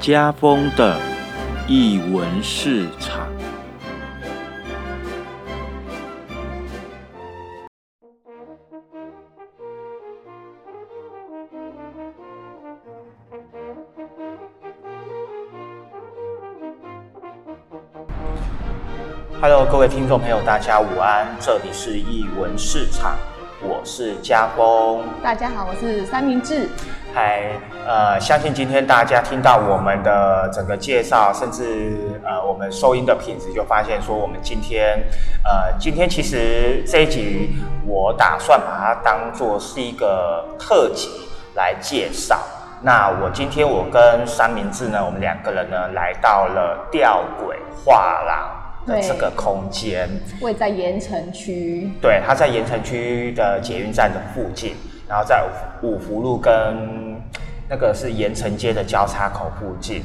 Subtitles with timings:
[0.00, 0.96] 家风的
[1.66, 3.26] 译文市场。
[19.40, 23.16] Hello，各位听众朋友，大家午安，这里是译文市场，
[23.60, 25.02] 我是家风。
[25.22, 26.68] 大家好，我是三明治。
[27.20, 27.42] 嗨，
[27.84, 34.96] 呃，相信今天大家听到我们的整个介绍，甚至呃我们收音的品质，就发现说我们今天，
[35.42, 41.08] 呃，今天其实这一集我打算把它当做是一个特辑
[41.56, 42.38] 来介绍。
[42.82, 48.48] 那我今天我跟三明治呢，我们两个人呢来到了吊轨画廊。
[48.86, 50.08] 的这个空间
[50.40, 54.74] 位在盐城区，对，它在盐城区的捷运站的附近，
[55.06, 55.44] 然后在
[55.82, 57.07] 五福路跟
[57.68, 60.02] 那个是盐城街的交叉口附近。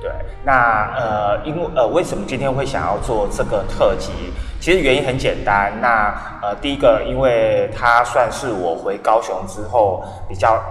[0.00, 0.10] 对，
[0.44, 4.12] 那呃，因为呃，为什么今天会想要做这个特辑？
[4.60, 10.62] 其实原因很简单，那呃，第一个，因为它算是我回高雄之后比较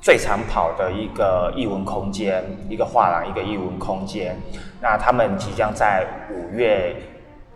[0.00, 4.40] 最常跑的一个艺文空间，一个画廊，一个艺文空间。
[4.80, 6.94] 那他们即将在五月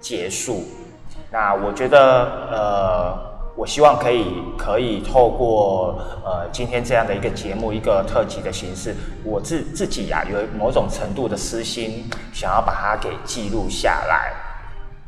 [0.01, 0.65] 结束，
[1.31, 1.99] 那我觉得，
[2.51, 3.19] 呃，
[3.59, 14.33] 我希望可以可以透过呃今天这样的一个节目，一个特辑的形式，我自自己呀有某种程度的私心，想要把它给记录下来。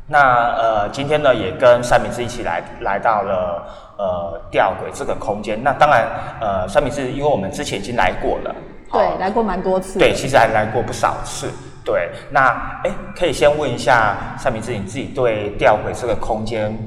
[0.05, 0.19] 那
[0.57, 3.65] 呃今天呢也跟三明治一起来来到了
[3.97, 5.57] 呃吊轨这个空间。
[5.63, 6.05] 那当然
[6.41, 8.53] 呃三明治因为我们之前已经来过了，
[8.91, 11.49] 对，来过蛮多次，对，其实还来过不少次。
[11.85, 12.49] 对，那
[12.83, 16.77] 哎，可以先问一下三明治，你自己对吊轨这个空间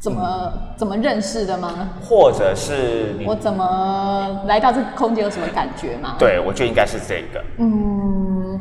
[0.00, 1.90] 怎么怎么认识的吗？
[2.02, 6.16] 或者是我怎么来到这个空间有什么感觉吗？
[6.18, 7.44] 对，我觉得应该是这个。
[7.58, 8.58] 嗯，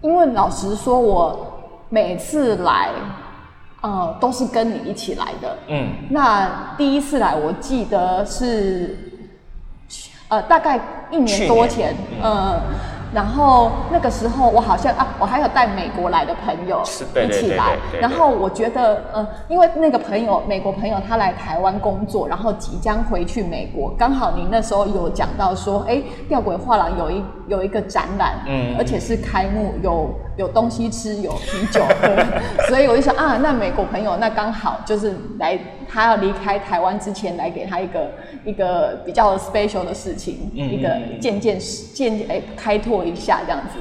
[0.00, 2.90] 因为老实说，我每次来，
[3.82, 5.56] 呃，都是跟你一起来的。
[5.68, 8.98] 嗯，那第一次来，我记得是，
[10.26, 10.80] 呃，大概
[11.12, 12.60] 一年多前，嗯。
[13.12, 17.76] 然后那个时候，我好像啊，我还有带美国来的朋友一起来。
[18.00, 32.08] 然后我觉得，嗯，因为那个朋友，美国朋友他来台湾工作，然后即将回去美国，刚好您那时候有讲到说，哎，吊鬼画廊有一有一个展览，嗯，而且是开幕，有有东西吃，有啤酒喝，
[32.68, 35.58] 所以我就想啊，那美国朋友那刚好就是来。
[35.92, 38.10] 他要离开台湾之前，来给他一个
[38.44, 40.88] 一个比较 special 的事情，一个
[41.20, 41.58] 渐渐
[41.92, 43.78] 渐哎开拓一下这样子。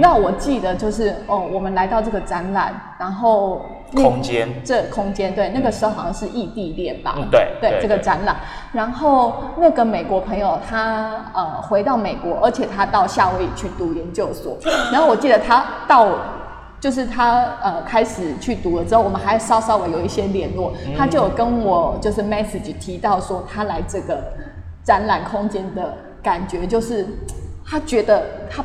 [0.00, 7.16] 那我记得就是哦，我们来到这个展览，然后空间这空间对，那个时候好像是异地恋吧？
[7.30, 8.36] 对对，这个展览。
[8.72, 14.56] 然后那个美国朋友他呃回到美国，而且他到夏威夷去读研究所。
[14.90, 16.08] 然后我记得他到。
[16.84, 24.22] 就是他呃开始去读了之后，我们还稍稍微有一些联络，他就有跟我就是 message 提到说，他来这个
[24.82, 27.06] 展览空间的感觉，就是
[27.64, 28.62] 他觉得他，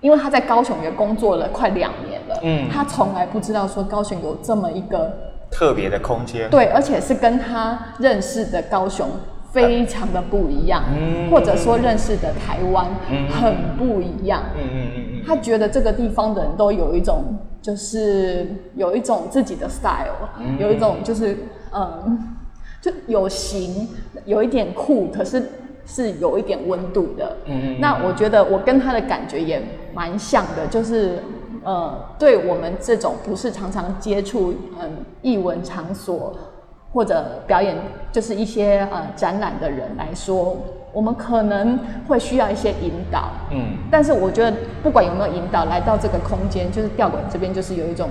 [0.00, 5.16] 因为他在高雄也工作了快两年了，嗯，他从来不知道说高雄有这么一个
[5.48, 9.08] 特别的空间，对，而且是跟他认识的高雄。
[9.54, 10.82] 非常的不一样，
[11.30, 12.86] 或者说认识的台湾
[13.30, 14.42] 很不一样。
[14.56, 20.28] 嗯嗯嗯他觉得这个地方的人都有一种，就是有一种自己的 style，
[20.58, 21.38] 有一种就是
[21.72, 22.34] 嗯，
[22.82, 23.88] 就有型，
[24.26, 25.50] 有一点酷，可是
[25.86, 27.36] 是有一点温度的。
[27.46, 27.80] 嗯嗯。
[27.80, 29.62] 那我觉得我跟他的感觉也
[29.94, 31.22] 蛮像的，就是
[31.62, 34.90] 呃，对我们这种不是常常接触嗯
[35.22, 36.34] 艺文场所。
[36.94, 37.76] 或者表演
[38.12, 40.56] 就是一些呃展览的人来说，
[40.92, 43.24] 我们可能会需要一些引导。
[43.50, 48.10] 嗯，但是我觉得不管有没有引导，来到这个空间，就是吊管这边，就是有一种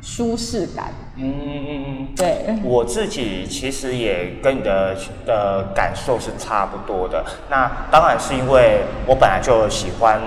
[0.00, 0.86] 舒适感。
[1.16, 2.58] 嗯嗯嗯嗯，对。
[2.62, 7.24] 我自己其实也跟你的的感受是差不多的。
[7.50, 10.20] 那当然是因为我本来就喜欢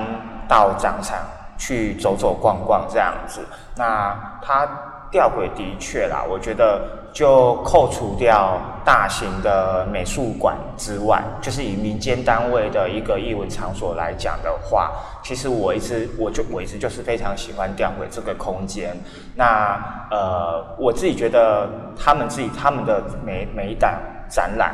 [0.50, 1.18] 到展场
[1.58, 3.40] 去走走逛逛这样子。
[3.78, 4.68] 那它
[5.14, 6.82] 吊轨的确啦，我觉得。
[7.14, 14.92] 就扣除掉大型的美术馆之外，就是以民间单位的一个艺文场所来讲的话，
[15.24, 18.98] 其实我一直我就我一直就是非常喜欢吊轨这个空间。
[19.36, 19.80] 那
[20.10, 23.94] 呃，我自己觉得他们自己他们的每每一档
[24.28, 24.74] 展览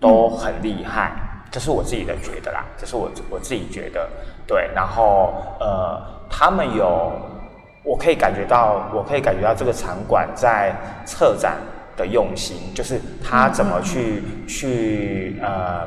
[0.00, 1.12] 都很厉害，
[1.50, 4.08] 这是我自己的觉得啦，这是我我自己觉得
[4.46, 4.70] 对。
[4.74, 6.00] 然后呃，
[6.30, 7.12] 他们有。
[7.84, 10.72] 我可以感觉到，我可以感觉到这个场馆在
[11.04, 11.56] 策展
[11.96, 15.80] 的用心，就是他怎么去去呃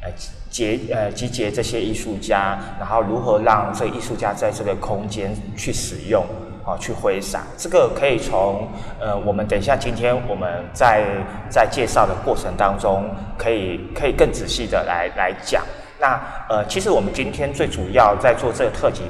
[0.00, 0.10] 呃
[0.48, 6.24] 结呃集结这些艺术家，然后如何让这艺术家在这个空间去使用，
[6.64, 7.42] 啊，去挥洒。
[7.58, 8.66] 这个可以从
[8.98, 11.04] 呃我们等一下今天我们在
[11.50, 13.04] 在介绍的过程当中，
[13.36, 15.62] 可以可以更仔细的来来讲。
[16.00, 16.18] 那
[16.48, 19.02] 呃，其实我们今天最主要在做这个特辑。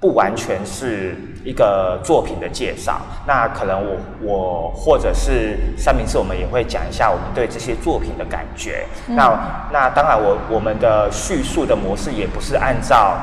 [0.00, 8.86] 不完全是一个作品的介绍，那可能我我或者是三明治，我们也会讲一下我们对这些作品的感觉。
[9.08, 9.28] 那
[9.72, 13.16] 那当然，我我们的叙述的模式也不是按照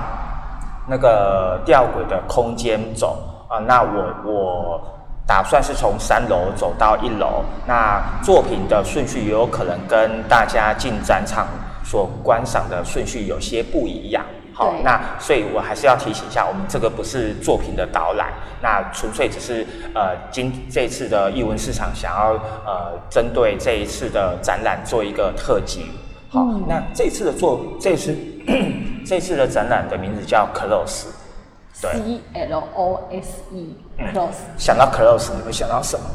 [0.88, 3.18] 那个吊轨的空间走
[3.48, 3.58] 啊。
[3.60, 4.82] 那我我
[5.26, 11.48] 打算是从三楼走到一楼，那作品的顺序也有可能跟大家进展场
[11.86, 14.26] 所观赏的顺序有些不一样。
[14.58, 18.32] 好，那所以我还是要提醒一下，我们这个不是作品的导览，
[18.62, 22.32] 那纯粹只是呃，今这次的艺文市场想要
[22.66, 25.92] 呃，针对这一次的展览做一个特辑。
[26.30, 28.16] 好，那这次的作，这次
[29.06, 34.40] 这次的展览的名字叫 Close，C L O S E，Close。
[34.58, 36.06] 想到 Close，你会想到什么？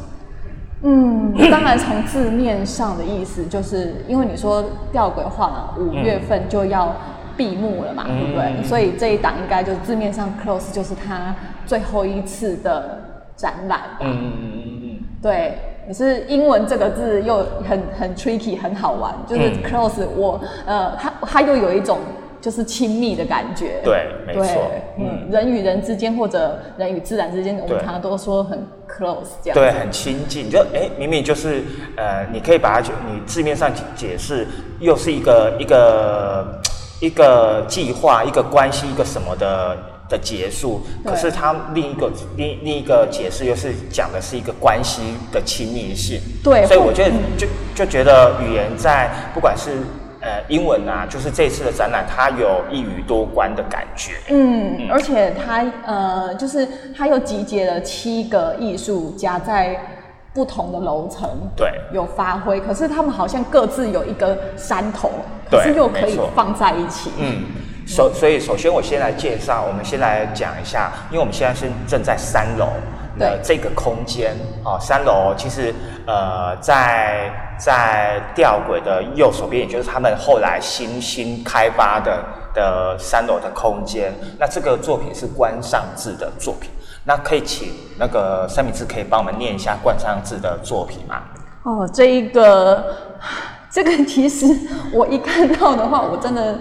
[0.81, 6.91] 嗯，当然从字面上的意思，就是因为你说吊诡画了，五月份就要。
[7.41, 8.63] 闭幕了嘛，对不对？
[8.63, 11.35] 所以这一档应该就是字面上 close 就是他
[11.65, 13.01] 最后一次的
[13.35, 13.81] 展览。
[13.99, 14.99] 嗯嗯嗯嗯嗯。
[15.19, 15.57] 对，
[15.87, 19.11] 可是英文这个字又很很 tricky，很好玩。
[19.25, 21.97] 就是 close，我呃，它它又有一种
[22.39, 23.81] 就是亲密的感觉。
[23.83, 24.71] 对，没错。
[24.99, 29.55] 嗯，人与人之间或者人与自然之间，我们常常都说很 close 这样。
[29.55, 30.47] 对，很亲近。
[30.47, 31.63] 就哎，明明就是
[31.97, 34.45] 呃，你可以把它你字面上解释，
[34.79, 36.61] 又是一个一个。
[37.01, 39.75] 一个计划，一个关系，一个什么的
[40.07, 45.01] 的结束，可是它另一个另另一个解释又是讲的是一个关系
[45.33, 46.21] 的亲密性。
[46.43, 49.71] 对，所以我觉得就就觉得语言在不管是
[50.21, 54.13] 呃英文啊，就是这次的展览，它有一语多关的感觉。
[54.29, 59.97] 嗯，而且它呃，就是它又集结了七个艺术家在。
[60.33, 65.11] 不同的楼层对有发挥，可是他们好像各自有一个山头，
[65.49, 67.11] 可是又可以放在一起。
[67.17, 67.43] 嗯，
[67.85, 72.67] 首所以首先我先来介绍，我们先来讲一下，因为我们现在是正在三楼
[73.19, 74.33] 的这个空间
[74.63, 75.75] 啊，三楼其实
[76.07, 77.29] 呃在
[77.59, 82.23] 在吊轨的右手边，也就是他们后来新新开发的
[82.53, 84.13] 的三楼的空间。
[84.39, 86.71] 那这个作品是关上志的作品。
[87.03, 91.23] 那可以请那个三明治可以帮我们念一下冠上志的作品吗？
[91.63, 92.83] 哦，这一个，
[93.71, 94.45] 这个其实
[94.93, 96.59] 我一看到的话，我真的，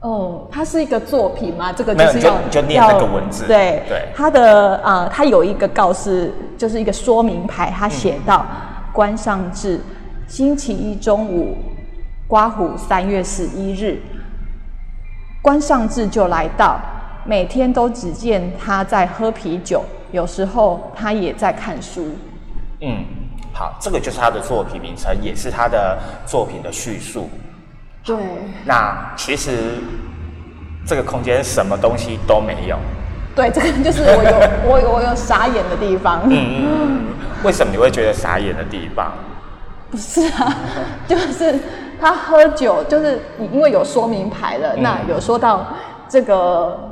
[0.00, 1.72] 哦，它是一个作品吗？
[1.72, 3.46] 这个就是要就念那个文字。
[3.46, 8.46] 对对，它的啊，它有一个告示，就是一个说明牌，它写到
[8.92, 9.80] 关上志，
[10.28, 11.56] 星期一中午，
[12.28, 14.00] 刮胡三月十一日，
[15.42, 16.80] 关上志就来到。
[17.24, 22.16] 每天都只见他在喝啤酒，有时候他也在看书。
[22.80, 23.04] 嗯，
[23.52, 27.30] 好，这个就是他的作品名称，也是他的作品的叙述。
[28.04, 28.16] 对。
[28.64, 29.74] 那其实
[30.84, 32.76] 这个空间什么东西都没有。
[33.36, 36.22] 对，这个就是我有 我有我有傻眼的地方。
[36.28, 37.04] 嗯嗯。
[37.44, 39.12] 为什么你会觉得傻眼的地方？
[39.90, 40.56] 不是啊，
[41.06, 41.58] 就是
[42.00, 43.20] 他喝酒，就是
[43.52, 45.68] 因为有说明牌了，那有说到
[46.08, 46.88] 这个。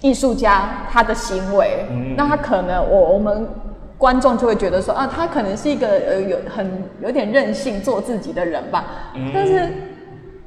[0.00, 1.86] 艺术家他的行为，
[2.16, 3.48] 那他可能我我们
[3.96, 8.84] 观众就会觉得说啊，他可能是一个呃有很有点任性做自己的人吧。
[9.32, 9.72] 但是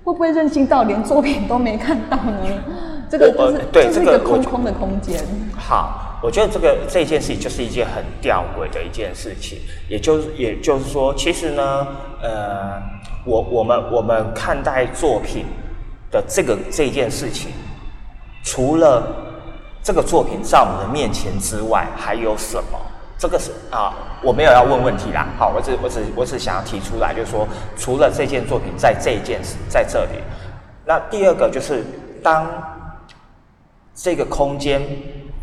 [0.03, 2.63] 会不会任性到连作品都没看到呢？
[3.09, 5.23] 这个就是就是一个空空的空间。
[5.57, 9.59] 好，我觉得这个这件事情就是一件很吊诡的一件事情。
[9.87, 11.87] 也就是也就是说，其实呢，
[12.21, 12.73] 呃，
[13.25, 15.45] 我我们我们看待作品
[16.11, 17.49] 的这个这件事情，
[18.43, 19.07] 除了
[19.87, 22.77] 这个作品在我们的面前之外还有什么？
[23.17, 25.25] 这个是啊，我没有要问问题啦。
[25.39, 29.39] 好，我只我只我只想要提出来，就是说，除了这件作品在这一件
[29.69, 30.21] 在这里，
[30.85, 31.85] 那第二个就是
[32.21, 32.45] 当
[33.95, 34.81] 这个空间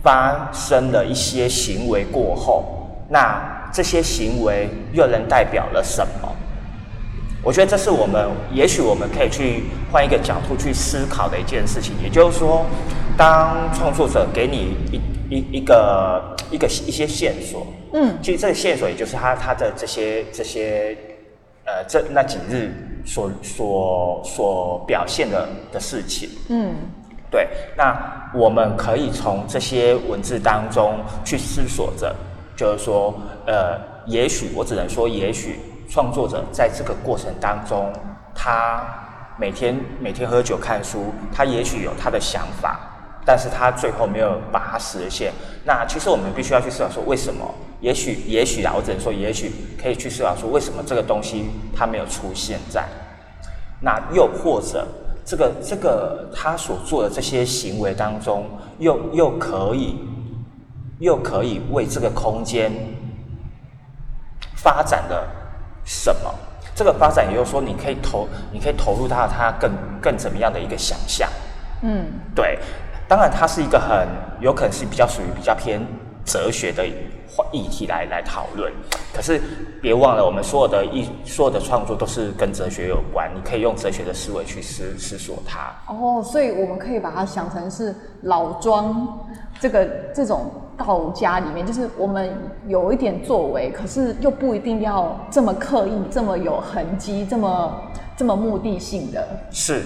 [0.02, 2.66] 发生了一些行为过后，
[3.08, 6.28] 那这些行为又能代表了什么？
[7.42, 12.66] 我觉得这是我们也许我们可以去换一个角度去思考的一件事情，也就是说。
[13.16, 20.97] 当创作者给你一一一个一个一些线索，嗯，其实这个线索也就是他他的这些这些
[21.64, 22.73] 呃这那几日
[23.06, 26.75] 所所所表现的的事情，嗯，
[27.30, 27.97] 对，那
[28.35, 32.14] 我们可以从这些文字当中去思索着，
[32.56, 33.14] 就是说，
[33.47, 37.92] 呃，也许我只能说，也许创作者在这个过程当中，
[38.35, 38.83] 他
[39.37, 42.78] 每天每天喝酒看书，他也许有他的想法，
[43.25, 45.33] 但是他最后没有把它实现。
[45.64, 47.45] 那其实我们必须要去思考说，为什么？
[47.81, 52.85] 也许也许啊，我只能说，也许可以去思考说，为什么这个东西它没有出现在？
[53.81, 54.87] 那又或者，
[55.25, 58.47] 这个这个他所做的这些行为当中，
[58.78, 59.99] 又又可以
[60.99, 62.73] 又可以为这个空间
[64.54, 65.26] 发展的
[65.85, 66.35] 什么？
[66.75, 71.28] 这个发展也就是说，你可以投，你可以投入到它更更怎么样的一个想象？
[71.83, 72.59] 嗯，对。
[73.08, 74.06] 当然，它是一个很
[74.40, 75.80] 有可能是比较属于比较偏
[76.25, 76.87] 哲学的
[77.52, 78.73] 议题来来讨论。
[79.14, 79.40] 可是
[79.80, 85.73] 别忘了，我们所有的艺所有的创作都是跟哲学有关，你可以用哲学的思维去思思索它。
[85.92, 89.26] 哦，所以我们可以把它想成是老庄
[89.61, 89.84] 这个
[90.14, 90.50] 这种。
[90.76, 97.80] 道家里面，就是我们有一点作为，可是又不一定要这么刻意、这么有痕迹、这么
[98.16, 99.25] 这么目的性的。
[99.52, 99.84] 是，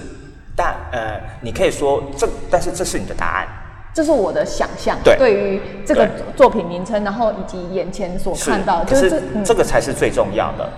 [0.59, 3.47] 但呃，你可以说这，但是这是你的答案，
[3.95, 4.99] 这是我的想象。
[5.05, 10.69] 对，对于这个作品名称，然后以及眼前所看到，就是这这个才是最重要的。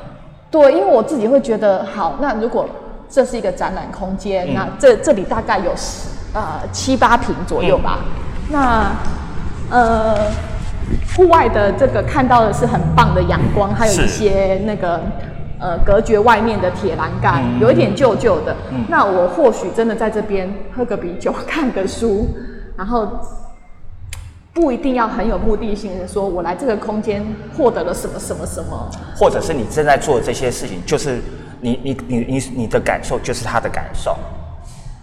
[0.50, 2.68] 对，因为我自己会觉得，好，那如果
[3.08, 8.00] 这是一个展览空间，那这这里大概有十呃七八平左右吧，
[8.50, 8.92] 那。
[9.72, 10.26] 呃，
[11.14, 15.00] 户外的这个看到的是很棒的阳光，还有一些那个
[15.60, 18.56] 呃隔绝外面的铁栏杆，有一点旧旧的。
[18.88, 22.26] 那我或许真的在这边喝个啤酒，看个书，
[22.76, 23.08] 然后
[24.52, 27.24] 不一定要很有目的性的说，我来这个空间
[27.56, 31.20] 获得了什么什么什么，或者是你正在做这些事情，就是
[31.60, 34.16] 你你你你你的感受就是他的感受。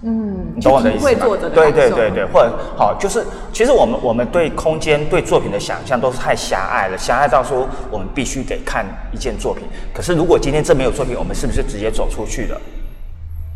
[0.04, 1.26] 嗯，你懂我的意思吗？
[1.56, 9.64] 对对对对，或者好，就是其实我们我们对空间对作品的想象都是太狭隘了，狭隘到说我们必须得看一件作品。
[9.92, 12.62] 可是如果今天这没有作品，我们是不是直接走出去了？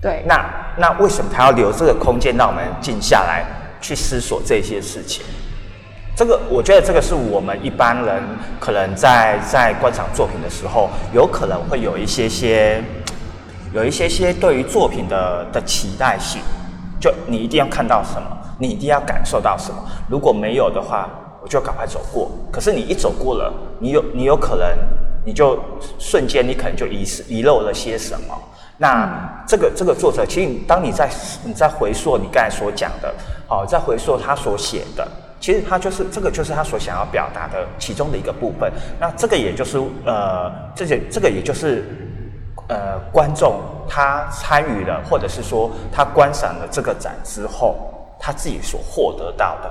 [0.02, 0.24] 对。
[0.26, 0.44] 那
[0.78, 3.46] 那为什么他要留这个空间让我们静下来
[3.80, 5.24] 去思索这些事情？
[6.16, 8.24] 这个我觉得这个是我们一般人
[8.60, 12.84] 可能在在观赏作品的时候，有可能会有一些些。
[13.74, 16.42] 有一些些对于作品的的期待性，
[17.00, 18.28] 就你一定要看到什么，
[18.60, 19.78] 你一定要感受到什么。
[20.10, 21.10] 如果没有的话，
[21.42, 22.30] 我就赶快走过。
[22.52, 24.68] 可是你一走过了，你有你有可能，
[25.26, 25.58] 你就
[25.98, 28.38] 瞬间你可能就遗失遗漏了些什么。
[28.78, 31.10] 那这个这个作者，其实当你在
[31.46, 33.14] 你在回溯你刚才所讲的，
[33.48, 35.08] 哦，在回溯他所写的，
[35.40, 38.70] 其实他就是这个就是他所想要表达的其中的一个部分。
[39.00, 41.86] 那这个也就是呃，这些这个也就是。
[42.72, 47.76] 呃，观众他参与了，或者是说他观赏了这个展之后，
[48.18, 49.70] 他自己所获得到的。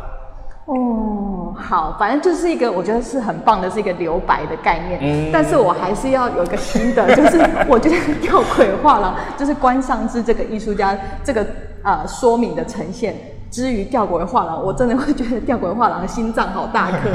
[0.66, 5.00] 哦，好，反正就是一个我觉得是很棒的，是一个留白的概念。
[5.02, 11.46] 嗯，但是我还是要有一个新的，就是我觉得吊诡画廊就是关上之这个艺术家这个
[11.82, 13.16] 呃说明的呈现。
[13.50, 17.10] 之于吊诡画廊，我真的会觉得吊诡画廊的心脏好大颗。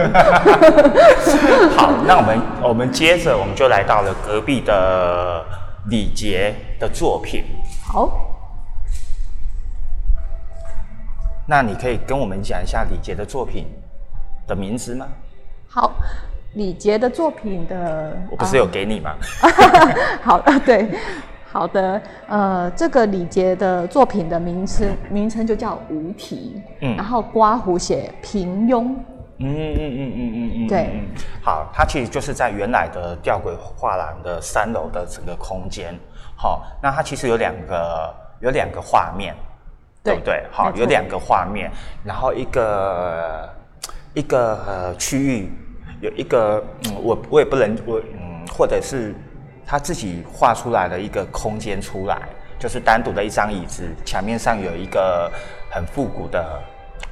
[1.77, 5.41] 好，那我们我们接着我们就来到了隔壁的。
[5.87, 7.43] 李杰的作品，
[7.83, 8.31] 好。
[11.47, 13.67] 那你可以跟我们讲一下李杰的作品
[14.47, 15.07] 的名字吗？
[15.67, 15.91] 好，
[16.55, 19.15] 李杰的作品的，我不是有给你吗？
[20.23, 20.89] 好，对，
[21.51, 28.95] 好的，呃，这个李杰的作品的名称名称就叫无题，嗯，然后刮胡写平庸。
[29.37, 30.89] 嗯嗯嗯嗯嗯嗯，对，
[31.41, 35.93] 好，它其实就是在原来的吊轨画廊的三楼的整个空间，
[36.37, 39.35] 好，那它其实有两个有两个画面，
[40.01, 40.45] 对不对？
[40.51, 41.69] 好，有两个画面，
[42.03, 43.49] 然后一个
[44.13, 45.51] 一个呃区域
[45.99, 49.13] 有一个，嗯我我也不能我嗯，或者是
[49.65, 52.17] 他自己画出来的一个空间出来，
[52.57, 55.29] 就是单独的一张椅子，墙面上有一个
[55.69, 56.61] 很复古的。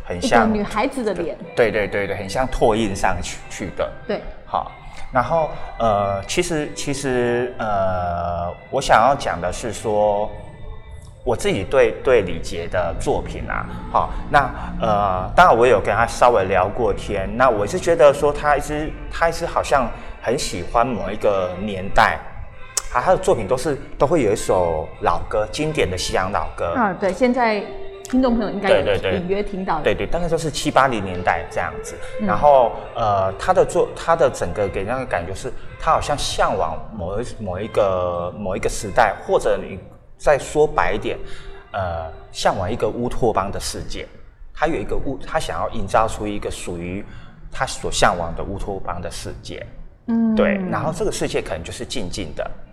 [0.05, 3.89] 很像女孩子的脸，对对对对，很像拓印上去去的。
[4.05, 4.69] 对，好，
[5.13, 10.29] 然后呃，其实其实呃，我想要讲的是说，
[11.23, 14.39] 我自己对对李杰的作品啊，好，那
[14.81, 19.89] 呃，当然我有跟他稍微聊过天，那我是觉得说他一直他一直好像
[20.21, 22.19] 很喜欢某一个年代，
[22.93, 26.73] 啊，他的作品都是都会有一首老歌，经典的西洋老歌。
[26.75, 27.63] 啊，对，现在。
[28.13, 28.69] 听众朋友应该
[29.11, 31.97] 隐约听到，对对，大概就是七八零年代这样子。
[32.21, 39.79] 然后呃，他的作，他的整个给人的感觉是，他好像向往某一某一个某一个时代，或者你
[40.15, 41.17] 再说白一点，
[41.71, 44.07] 呃，向往一个乌托邦的世界。
[44.53, 47.03] 他有一个乌，他想要营造出一个属于
[47.51, 49.65] 他所向往的乌托邦的世界。
[50.05, 50.61] 嗯，对。
[50.69, 52.47] 然后这个世界可能就是静静的，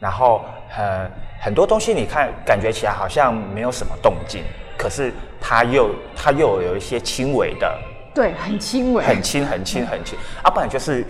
[0.00, 1.10] 然后很
[1.42, 4.42] 很多东西你看感觉起来好像没有什么动静，
[4.76, 7.78] 可是它又它又有一些轻微的，
[8.14, 11.06] 对，很轻微，很轻很轻很轻，啊，不然就是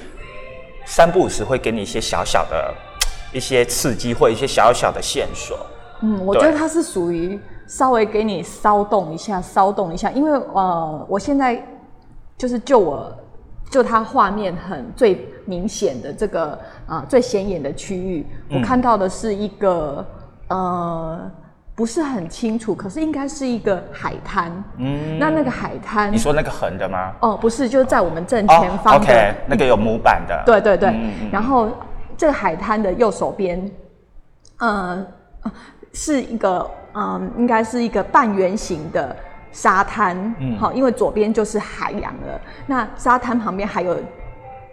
[0.85, 2.75] 三不五时会给你一些小小的
[3.33, 5.59] 一些刺激或一些小小的线索。
[6.03, 11.65] 嗯，我觉得它是属于稍微给你骚动一下，骚动一下，因为呃，我现在
[12.37, 13.17] 就是就我。
[13.71, 15.15] 就它画面很最
[15.51, 20.07] 明显的这个啊最显眼的区域，我看到的是一个
[20.47, 21.29] 呃
[21.75, 24.53] 不是很清楚，可是应该是一个海滩。
[24.77, 27.13] 嗯，那那个海滩，你说那个横的吗？
[27.21, 29.01] 哦，不是，就是在我们正前方的。
[29.01, 30.41] OK，那个有模板的。
[30.47, 30.95] 对对对。
[31.33, 31.69] 然后
[32.17, 33.69] 这个海滩的右手边，
[34.59, 35.05] 呃，
[35.93, 39.17] 是一个嗯，应该是一个半圆形的。
[39.53, 42.41] 沙滩，好，因为左边就是海洋了。
[42.69, 43.97] 那沙滩旁边还有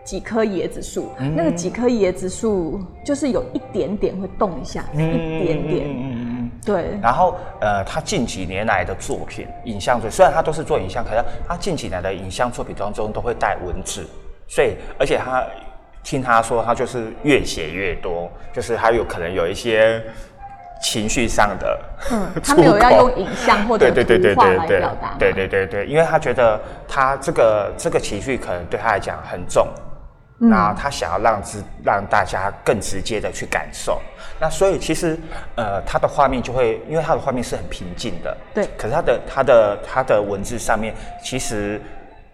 [0.08, 5.86] 几棵椰子树，那个几棵椰子树就是有一点点会动一下，一点点。
[5.86, 6.98] 嗯嗯嗯，对。
[7.02, 14.08] 然后，呃，他近几年来的作品，影像作虽然他都是做影像，可是他近几年的影像作品当中都会带文字，
[14.48, 15.44] 所以而且他
[16.06, 20.02] 听他说，他就是越写越多，就是他有可能有一些。
[20.80, 21.80] 情绪上的，
[22.12, 29.68] 嗯，他没有要用影像或者图画来表达，对对对对，因为他觉得他这个这个情绪可能对他来讲很重，
[30.38, 34.02] 那他想要让之让大家更直接的去感受，
[34.40, 35.18] 那所以其实
[35.56, 41.82] 呃他的画面就会，因为他的画面是很平静的，对，可是他的他的他的文字上面其实。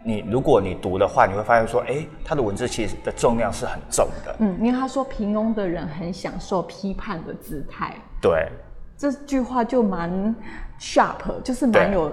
[0.05, 4.35] 你如果你读的话，你会发现说，哎，他的文字其实的重量是很重的。
[4.39, 7.95] 嗯，因为他说平庸的人很享受批判的姿态。
[8.21, 8.49] 对，
[8.97, 10.35] 这句话就蛮
[10.77, 12.11] sharp，就是蛮有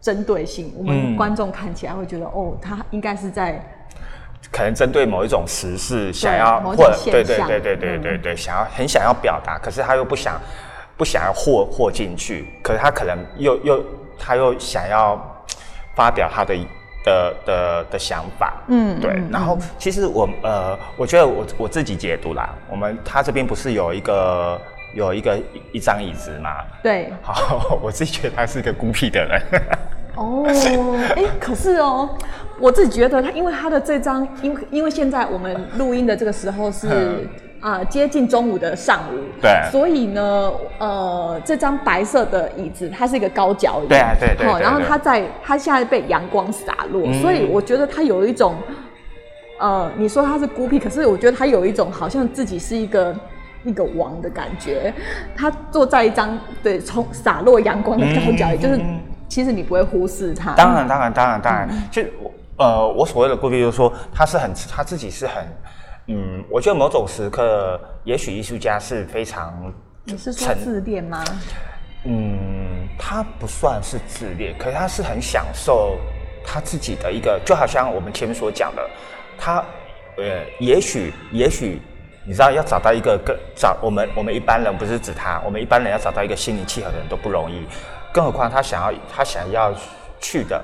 [0.00, 0.72] 针对性。
[0.78, 3.62] 我们观众看起来会觉得，哦，他应该是在
[4.50, 10.40] 可能针对某一种时事，想要或者对对对对对对对，想要很想要表达，可是他又不想
[10.96, 13.84] 不想要豁豁进去，可是他可能又又
[14.18, 15.18] 他又想要
[15.94, 16.54] 发表他的。
[17.02, 24.60] 的的的想法，嗯，对，然后其实我呃，我觉得我我自己解读啦，我们他这边不是有一个
[24.92, 25.40] 有一个
[25.72, 26.50] 一张椅子吗？
[26.82, 29.42] 对， 好，我自己觉得他是一个孤僻的人。
[30.14, 30.44] 哦，
[31.16, 32.18] 哎，可是哦，
[32.60, 37.26] 我自己觉得他，因为他的这张，因因为现在我们录音的这个时候是。
[37.60, 48.54] 啊，接近中午的上午，对，所以呢，呃，这张白色的椅子它是一个高脚椅，对啊，对对，然后它在它现在被阳光洒落，所以我觉得它有一种，
[49.58, 53.14] 呃，你说它是孤僻，可是我觉得它有一种好像自己是一个
[53.64, 54.90] 一个王的感觉，
[55.36, 58.80] 他坐在一张对从洒落阳光的高脚椅，就是
[59.28, 62.02] 其实你不会忽视他，当然当然当然当然，就
[62.60, 65.42] 呃，我所谓的孤僻就是说他是很他自己是很。
[66.08, 69.72] 嗯，我觉得某种时刻，也许艺术家是非常，
[70.04, 71.24] 你是说自恋吗？
[72.04, 75.96] 嗯，他不算是自恋，可是他是很享受
[76.44, 78.90] 他自己的一个，就好像我们前面所讲的，
[79.38, 79.64] 他
[80.18, 81.80] 呃，也许也许
[82.26, 87.64] 你知道，要找到一个跟找我们我们一般人不是指他，我们一般人要找到一个心灵契合的人都不容易，
[88.12, 89.72] 更何况他想要他想要
[90.20, 90.62] 去的。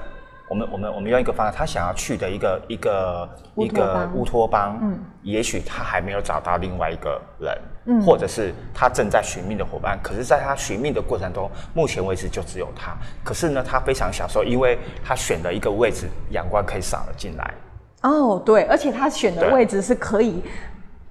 [0.48, 12.96] 我们我们我们用一个方案，他想要去的一个一个一个乌托邦，嗯，也许他还没有找到另外一个人，嗯，或者是他正在寻觅的伙伴，可是在他寻觅的过程中，目前为止就只有他。
[13.24, 17.54] 可是呢，他非常享受，因为他选的一个位置，阳光可以洒了进来。
[18.02, 20.40] 哦，对，而且他选的位置是可以，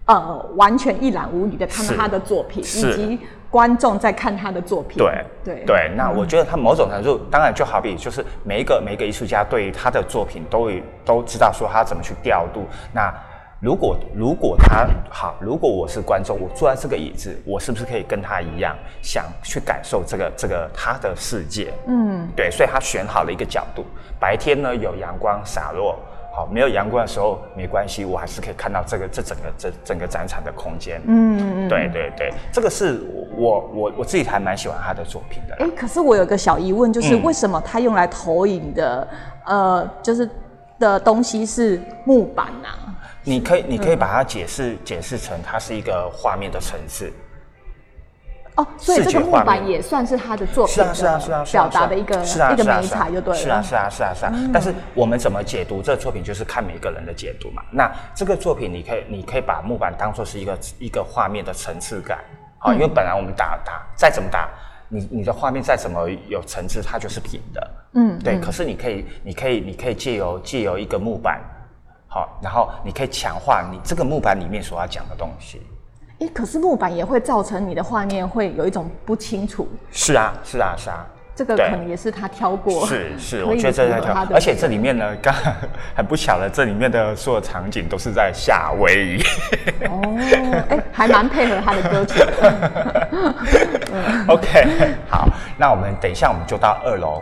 [0.05, 3.19] 呃，完全一览无余的看到他的作品，以及。
[3.51, 10.69] 观众在看他的作品，对对对，那我觉得他某种程度，当然就好比就是每一个每一个艺术家对于他的作品都
[11.05, 12.65] 都知道说他怎么去调度。
[12.91, 13.13] 那
[13.61, 21.71] 如果如果他好，如果我是观众，我坐在这个椅子，我是不是可以跟他一样，想去感受这个这个他的世界？
[21.87, 23.85] 嗯，对，所以他选好了一个角度，
[24.19, 25.97] 白天呢有阳光洒落。
[26.35, 31.01] 好，没有阳光的时候没关系，我还是可以看到这个这整个这整个展场的空间。
[31.07, 32.99] 嗯，对对对，这个是
[33.37, 35.55] 我我我自己还蛮喜欢他的作品的。
[35.59, 39.07] 哎，可是我有个小疑问，就是为什么他用来投影的
[39.45, 40.29] 呃，就是
[40.77, 42.67] 的东西是木板呢？
[43.23, 47.09] 你可以你可以把它解释解释成它是一个画面的层次。
[48.55, 53.39] 哦，所以这个木板也算是他的作品，是啊是啊是啊，表达的一个一个美彩就对了。
[53.39, 57.61] 是啊是啊是啊是啊，但是我们怎么解读这个作品，就是看每个人的解读嘛。
[57.69, 62.19] 那这个作品，你可以你可以把木板当做是一个一个画面的层次感，
[62.57, 64.49] 好，因为本来我们打打再怎么打，
[64.87, 67.71] 你你的画面再怎么有层次，它就是平的。
[67.95, 68.39] 嗯，对。
[68.39, 71.41] 可是你可以你可以你可以借由借由一个木板，
[72.07, 75.61] 好，然后你可以强化你这个木板里面所要讲的东西。
[76.19, 79.67] 哎，可是木板也会造成你的画面会有一种不清楚。
[79.91, 81.05] 是啊，是啊，是啊。
[81.35, 82.87] 这个可能也是他挑过。
[82.87, 84.25] 是是， 我觉得这在挑。
[84.33, 85.35] 而且这里面呢，刚
[85.93, 89.23] 很不巧的，这里面的所有场景都是在夏威夷。
[89.89, 90.17] 哦，
[90.69, 92.23] 哎，还蛮配合他的歌曲。
[94.31, 97.21] OK，好，那我们等一下我们就到二楼。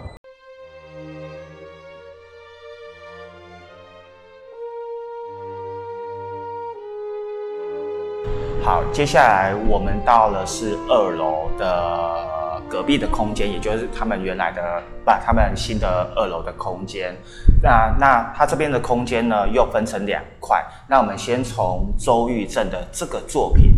[8.63, 17.13] 好，接下来我们到了是二楼的隔壁的空间，也就是他们原来的不，他们新的二楼的空间。
[17.62, 20.63] 那那它这边的空间呢，又分成两块。
[20.88, 23.73] 那我们先从周玉正的这个作品，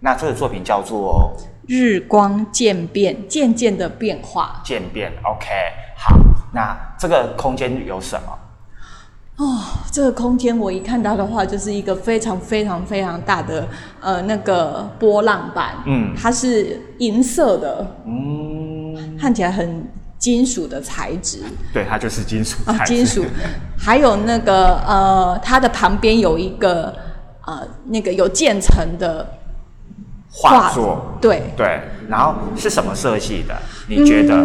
[0.00, 1.36] 那这个作品叫做
[1.68, 4.62] 《日光渐变》，渐渐的变化。
[4.64, 5.50] 渐变，OK。
[5.94, 6.16] 好，
[6.50, 8.38] 那这个空间有什么？
[9.40, 9.58] 哦，
[9.90, 13.66] 这个空间我一看到的话，就是一个非常非常非常大的
[13.98, 21.38] 呃那个波浪板，嗯，它是银色的，嗯，看起来很金属的材质，
[21.72, 23.24] 对，它就是金属啊，金属，
[23.80, 26.94] 还有那个呃，它的旁边有一个
[27.46, 29.26] 呃那个有渐层的
[30.30, 31.54] 画作，对。
[31.56, 33.56] 对，然后是什么色系的？
[33.88, 34.36] 你觉得？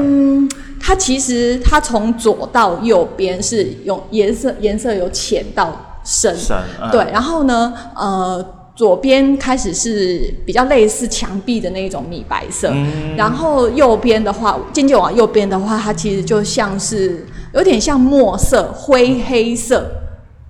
[0.86, 6.56] 它其实它从左到右边是用颜色颜色由浅到深，深
[6.92, 8.46] 对，然后呢，呃，
[8.76, 12.72] 左边开始是比较类似墙壁的那种米白色，
[13.18, 19.90] 然后右边的话，渐渐往右边的话，它其实就像是有点像墨色灰黑色，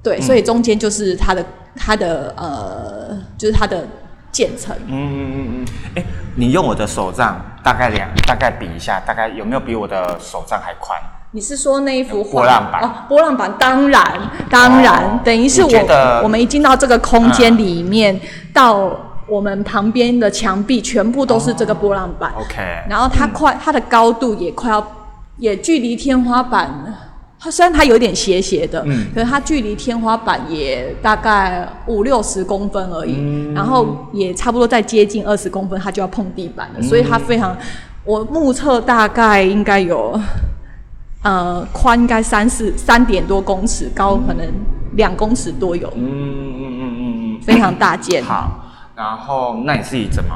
[0.03, 1.45] 对，所以中间就是它的
[1.77, 3.87] 它的呃，就是它的。
[4.35, 4.75] 渐层。
[4.87, 6.03] 嗯嗯嗯嗯，哎，
[6.35, 10.99] 你用我的手杖大概量，大概比一下，大概有没有比我的手杖还宽？
[11.31, 12.31] 你是说那一幅画？
[12.31, 14.03] 波浪板哦，波浪板，当然
[14.49, 18.19] 当然，等于是我我们一进到这个空间里面，
[18.53, 18.89] 到
[19.25, 22.33] 我们旁边的墙壁全部都是这个波浪板。
[22.37, 24.85] OK，然后它快，它的高度也快要，
[25.37, 26.69] 也距离天花板。
[27.45, 37.55] 它虽然它有点斜斜的，嗯，可是它距离天花板也大概五六十公分而已，然后也差不多在接近二十公分，它就要碰地板了，所以它非常，
[38.03, 40.19] 我目测大概应该有，
[41.21, 44.47] 呃，宽应该三四三点多公尺，高可能
[44.93, 48.23] 两公尺多有，嗯嗯嗯嗯嗯，非常大件。
[48.23, 48.59] 好，
[48.95, 50.33] 然后那你自己怎么，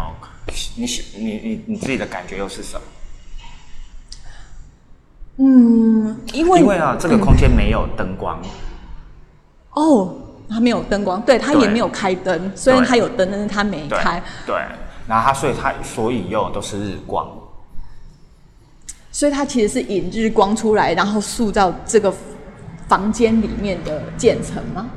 [0.76, 0.86] 你
[1.18, 2.82] 你你你自己的感觉又是什么？
[5.42, 8.38] 嗯，因为因为啊，这个空间没有灯光。
[9.72, 10.14] 哦，
[10.50, 12.52] 它没有灯光，对，它也没有开灯。
[12.56, 14.22] 虽然它有灯，但是它没开。
[14.46, 14.56] 对，
[15.08, 17.26] 然后它，所以它所以用的都是日光。
[19.12, 22.14] 所以它其实是引日光出来，然后塑造这个
[22.88, 24.88] 房间里面的建成吗？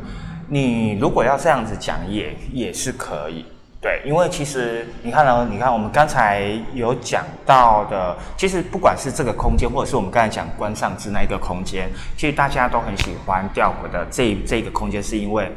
[0.49, 3.45] 你如果要这样子讲，也也是可以。
[3.83, 15.51] 对，因为其实你看呢，你看我们刚才有讲到的，其实不管是这个空间，或者是我们刚才讲关上之那一个空间，其实大家都很喜欢吊轨的这这个空间，是因为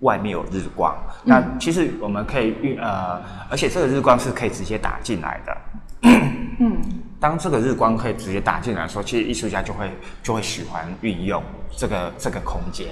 [0.00, 0.94] 外面有日光。
[1.24, 5.56] 那其实我们可以运呃，而且这个日光是可以直接打进来的。
[6.02, 6.76] 嗯，
[7.18, 9.90] 当这个日光可以直接打进来的时候，其实艺术家就会
[10.22, 11.42] 就会喜欢运用
[11.74, 12.88] 这个这个空间。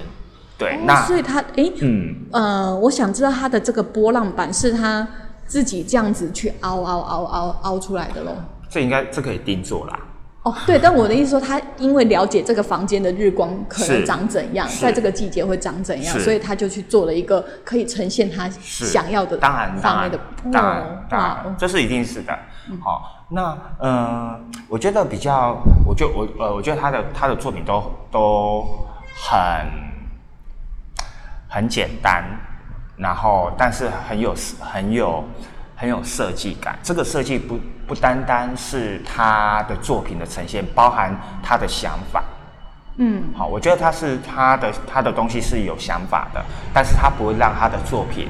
[0.61, 5.07] 对，那所以他哎，嗯，呃，我想知道他的这个波浪板是他
[5.47, 8.31] 自己这样子去凹凹凹凹凹出来的喽？
[8.69, 9.99] 这应该这可以定做啦。
[10.43, 20.19] 哦，对，但我的意思说，他因为了解这个房间的日光可能长怎样，在这个季节会长怎样，所以他就去做了一个可以呈现他想要的当然范围的。
[20.51, 22.37] 当然，当然，这是一定是的。
[22.79, 28.63] 好，那嗯，我觉得比较，我就我呃，我觉得他的他的作品都都
[29.15, 29.89] 很。
[31.53, 32.23] 很简单，
[32.95, 35.21] 然后但是很有很有
[35.75, 36.79] 很有设计感。
[36.81, 42.23] 这个设计不不单单是他的作品的呈现，包含他的想法。
[42.95, 46.41] 嗯，好，我觉得他是他的他的东西是有想法的，
[46.73, 48.29] 但是他不会让他的作品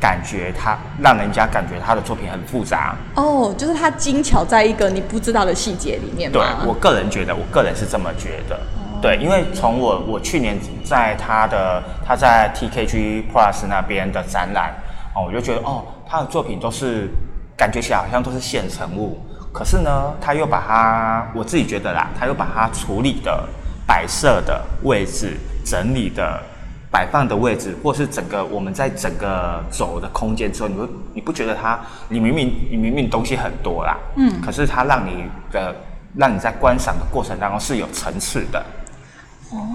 [0.00, 2.96] 感觉他让人家感觉他的作品很复杂。
[3.14, 6.32] 哦，就是他精巧在一个你不知道的细节里面。
[6.32, 8.58] 对我个人觉得，我个人是这么觉得。
[9.02, 14.72] 对，因为从我我去年在他的他在 TKG Plus 那边的展览
[15.12, 17.08] 哦，我就觉得哦，他的作品都是
[17.56, 19.18] 感觉起来好像都是现成物，
[19.52, 23.44] 可是呢，他又把它我自己觉得啦，他又把它处理的
[23.84, 26.40] 摆设的位置、整理的
[26.88, 31.76] 摆放的位置，或是整个我们在整个走的空间之后，你会你不觉得他
[32.08, 35.74] 你明明你明明东西很多啦，嗯，可是他让你的
[36.16, 38.64] 让你在观赏的过程当中是有层次的。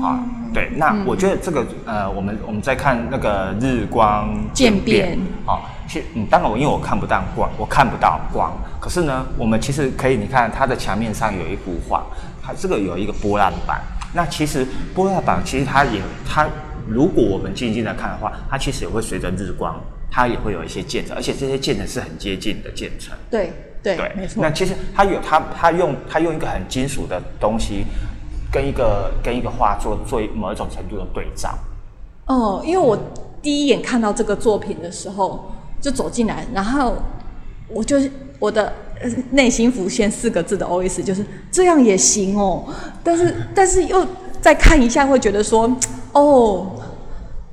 [0.03, 12.03] 啊，对，那我觉得这个呃，我们我们在看那个日光渐变，啊，其实嗯，当然我因为我看不到光，我看不到光，可是呢，我们其实可以，你看它的墙面上有一幅画，
[12.41, 13.81] 它这个有一个波浪板。
[14.13, 16.47] 那其实波浪板其实它也它，
[16.87, 23.13] 如果我们静静的看的话，它其实也会随着日光，它也会有一些渐层，而且这些渐层是很接近的渐层。
[23.29, 24.41] 对对没错。
[24.41, 27.85] 那其实它有它它用它用一个很金属的东西，
[28.57, 31.53] 跟一个跟一个画作做某一种程度的对照。
[32.25, 32.97] 哦，因为我
[33.39, 36.95] 第一眼看到这个作品的时候，就走进来，然后
[37.69, 37.97] 我就
[38.39, 38.73] 我的
[39.31, 42.65] 内心浮现四个字的 OS，就是这样也行哦。
[43.03, 44.03] 但是 但是又
[44.41, 45.71] 再看一下，会觉得说，
[46.13, 46.71] 哦，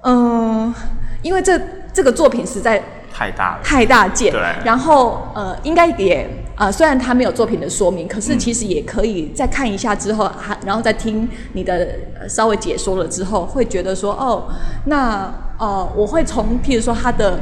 [0.04, 0.74] 嗯，
[1.20, 1.60] 因为这
[1.92, 2.82] 这个作品实在
[3.14, 4.32] 太大了，太大件。
[4.32, 4.40] 对。
[4.64, 6.28] 然后呃，应该也。
[6.56, 11.88] 呃，虽然他没有作品的说明，可是其实也可以再看一下之后，还然后再听你的
[12.28, 14.44] 稍微解说了之后，会觉得说，哦，
[14.84, 17.40] 那呃，我会从譬如说它的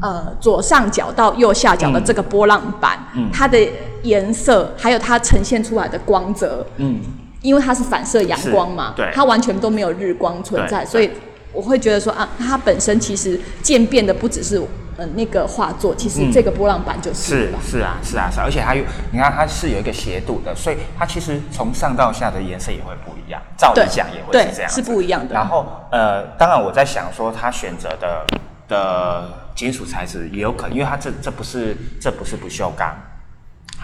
[0.00, 2.98] 呃左上角到右下角的这个波浪板，
[3.30, 3.58] 它的
[4.04, 6.98] 颜色还有它呈现出来的光泽，嗯，
[7.42, 11.10] 因为它是反射阳光嘛，对，它完全都没有日光存在，所以
[11.56, 14.62] 我会觉得说啊，它本身其实渐变的不只是。
[14.98, 25.34] 呃，那个画作其实这个波浪板就是是是啊是啊是，而且它有你看它是有一个斜度的，所以它其实从上到下的颜色也会不一样，照理讲也会是这样，是不一样的。
[25.34, 28.24] 然后呃，当然我在想说，他选择的
[28.66, 32.96] 的金属材质也有可能，因为它这这不是这不是不锈钢，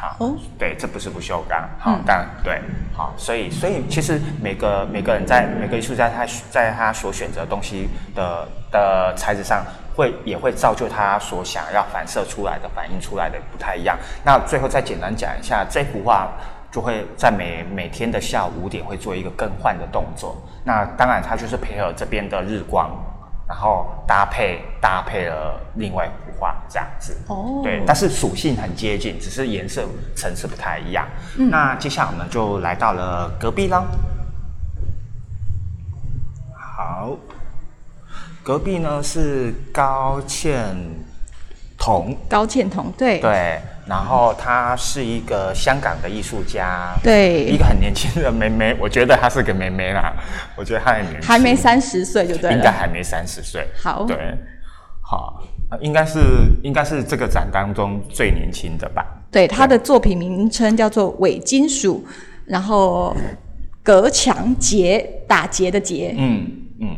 [0.03, 0.19] 好，
[0.59, 2.61] 对，这不是不锈钢，好，但对，
[2.93, 9.65] 好，所以所以其实每个每个人在每个艺术家他在他所选择东西的的材质上。
[9.95, 13.95] 会也会造就他所想要反射出来的、反映出来的不太一样。
[14.25, 16.33] 那最后再简单讲一下，这幅画
[16.71, 20.35] 就会在每每天的下午五点会做一个更换的动作。
[20.65, 22.91] 那当然，它就是配合这边的日光，
[23.47, 26.09] 然后搭配搭配了另外
[26.69, 27.17] 这样子。
[27.29, 29.85] 哦，对，但是属性很接近，只是颜色
[30.17, 31.07] 层次不太一样。
[31.37, 33.85] 那接下来我们就来到了隔壁啦。
[36.57, 37.17] 好。
[38.45, 40.75] 隔壁呢是高倩
[41.79, 50.13] 彤，高倩彤对对，然后她是一个香港的艺术家，对，一个很年轻的妹妹，我觉得她是个妹妹啦，
[50.57, 54.37] 我觉得她很年轻，还没三十岁就对，应该还没三十岁，好，对，
[55.01, 55.41] 好，
[55.81, 56.21] 应该是
[56.63, 59.05] 应该是这个展当中最年轻的吧？
[59.31, 62.05] 对，他的作品名称叫做伪金属，
[62.45, 63.17] 然后
[63.83, 66.89] 隔墙结打结的结，嗯嗯。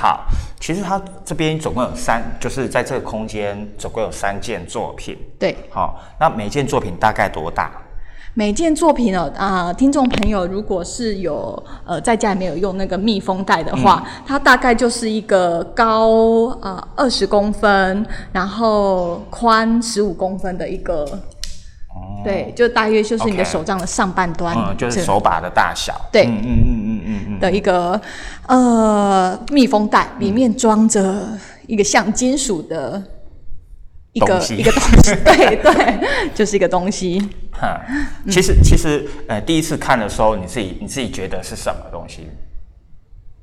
[0.00, 0.26] 好，
[0.58, 5.16] 其实他这边总共有三，就是在这个空间总共有三件作品。
[5.38, 7.70] 对，好，那每件作品大概多大？
[8.36, 21.06] 每件作品哦，啊，听众朋友，如果是有呃在家里面有用那个密封袋的话，它大概就是一个高啊二十公分，然后宽十五公分的一个。
[22.24, 25.94] 对，就大约就是你的手杖的上半端，嗯，就是手把的大小。
[26.10, 27.38] 对，嗯嗯嗯嗯嗯。
[27.38, 28.00] 的一个
[28.48, 31.22] 呃密封袋，里面装着
[31.68, 33.00] 一个像金属的
[34.14, 35.14] 一个一个东西。
[35.22, 37.20] 对对，就是一个东西。
[37.52, 37.80] 哈，
[38.30, 42.26] 其实其实呃，第一次看的时候，你自己你自己觉得是什么东西？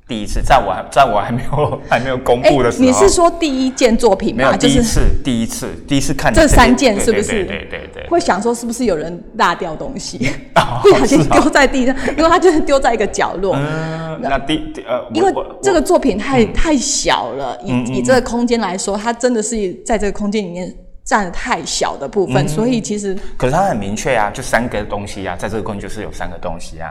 [0.08, 4.38] 第一次，在我在我还没有还没有公布的时候，你是说第一件作品吗？
[4.38, 7.44] 没有，第一次，第一次，第一次看这三件是不是？
[7.44, 10.18] 对对对对，会想说是不是有人落掉东西，
[10.82, 13.54] 不小心丢在地上，因为它就是丢在一个角落。
[13.56, 20.70] 嗯，那第呃，因为这个作品太太小了，以以这个空间来说，它真的是在这个空间里面
[21.04, 26.90] 占太小的部分，所以其实可是它很明确啊，就三个东西啊，在这个空间就是有三个东西啊。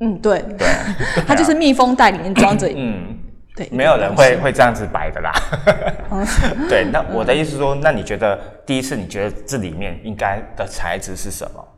[0.00, 0.66] 嗯，对，对，
[1.26, 3.18] 它就是密封袋里面装着，嗯，
[3.54, 5.32] 对，没有人会会这样子摆的啦。
[6.68, 11.68] 对，那我的意思说，那你觉得第一次你觉得这里面应该的材质是什么？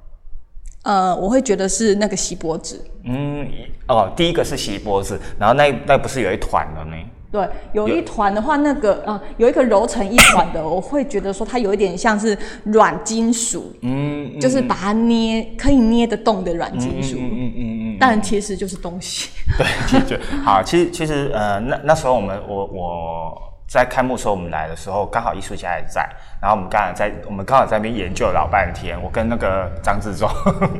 [0.85, 2.80] 呃，我会觉得是那个锡箔纸。
[3.04, 3.48] 嗯，
[3.88, 6.96] 哦，第一个是锡箔纸，然后那那不是有一团的呢？
[7.32, 19.30] 对，有一团的话，那个呃，有一个揉成一团的， 我会觉得说它有一点像是软金属，嗯，就是把它捏可以捏得动的软金属，嗯嗯嗯嗯，但其实就是东西。
[19.56, 23.52] 对， 其实好，其实其实呃，那那时候我们我我。
[23.68, 26.06] 在开幕时候我们来的时候，刚好艺术家也在，
[26.42, 29.00] 然后我们刚好在我们刚好在那边研究老半天。
[29.00, 30.28] 我跟那个张志忠，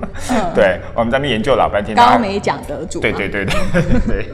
[0.57, 1.96] 对，我们在那边研究老半天。
[1.96, 2.98] 高美奖得主。
[2.98, 4.27] 对对对对对。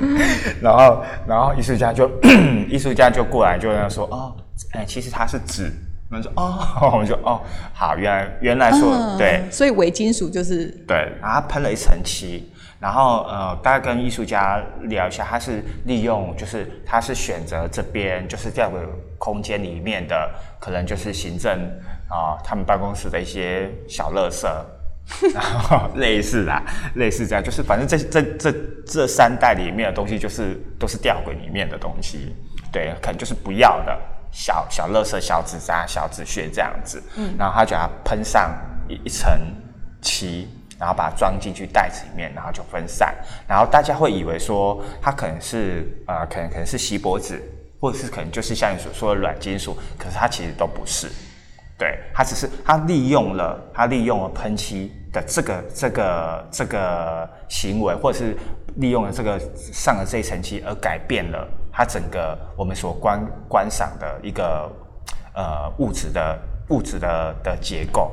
[0.63, 2.11] 然后然后艺术家就
[2.67, 4.35] 艺术家就过来就跟他说哦，
[4.73, 5.71] 哎，其实它是纸。
[6.11, 6.59] 我们说哦，
[6.95, 7.43] 我们说哦，
[7.75, 9.45] 好，原来原来说对。
[9.51, 12.51] 所以伪金属就是对，然后喷了一层漆。
[12.81, 18.81] 然后呃，大概跟艺术家聊一下，他是利用就是他是选择这边就是吊轨
[19.19, 21.59] 空间里面的，可能就是行政
[22.09, 24.47] 啊，他们办公室的一些小垃圾，
[25.35, 26.63] 然后类似啦，
[26.95, 28.55] 类似这样，就是反正这这这
[28.87, 32.33] 这三代里面的东西，就是都是吊轨里面的东西，
[32.71, 33.99] 对，可能就是不要的
[34.31, 38.57] 小小垃圾、小纸渣、小纸屑这样子，嗯，然后他就要喷上
[38.89, 39.37] 一一层
[40.01, 40.49] 漆。
[40.79, 43.15] 然后把它装进去袋子里面，然后就分散。
[43.49, 47.43] 然后大家会以为说它可能是呃，可能可能是锡箔纸，
[47.81, 51.09] 或者是可能就是像你所说的软金属，可是它其实都不是。
[51.77, 58.37] 对，它只是它利用了它利用了喷漆的这个这个这个行为，或者是
[58.77, 59.39] 利用了这个
[59.73, 64.71] 上了这一层漆而改变了它整个我们所观观赏的一个
[65.35, 66.39] 呃物质的
[66.71, 68.13] 物质的的结构。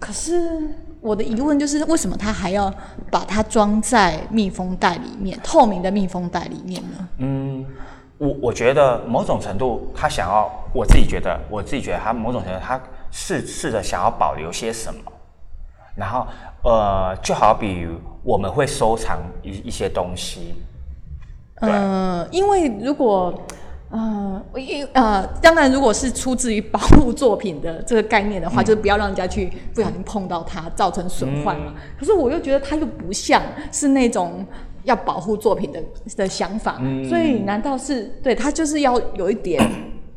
[0.00, 0.06] 对。
[0.06, 0.60] 可是
[1.00, 2.72] 我的疑问就是，为什么他还要
[3.10, 7.08] 把它装在密封袋里面，透明的密封袋里面呢？
[7.18, 7.64] 嗯，
[8.18, 15.00] 我我觉得某种程度，他想要，我自己觉得，我自己觉得他某种程度，他试试着想要保留些什么。
[15.94, 16.26] 然后，
[16.64, 17.86] 呃，就好比
[18.22, 20.54] 我们会收藏一一些东西。
[21.60, 23.32] 嗯，因为如果。
[23.90, 31.74] 呃，一呃，当然，如果是出自于保护作品的这个概念的话，就是不要让人家去不小心碰到它，造成损坏嘛。
[31.98, 34.46] 可是我又觉得它又不像是那种
[34.84, 35.82] 要保护作品的
[36.16, 39.60] 的想法，所以难道是对它就是要有一点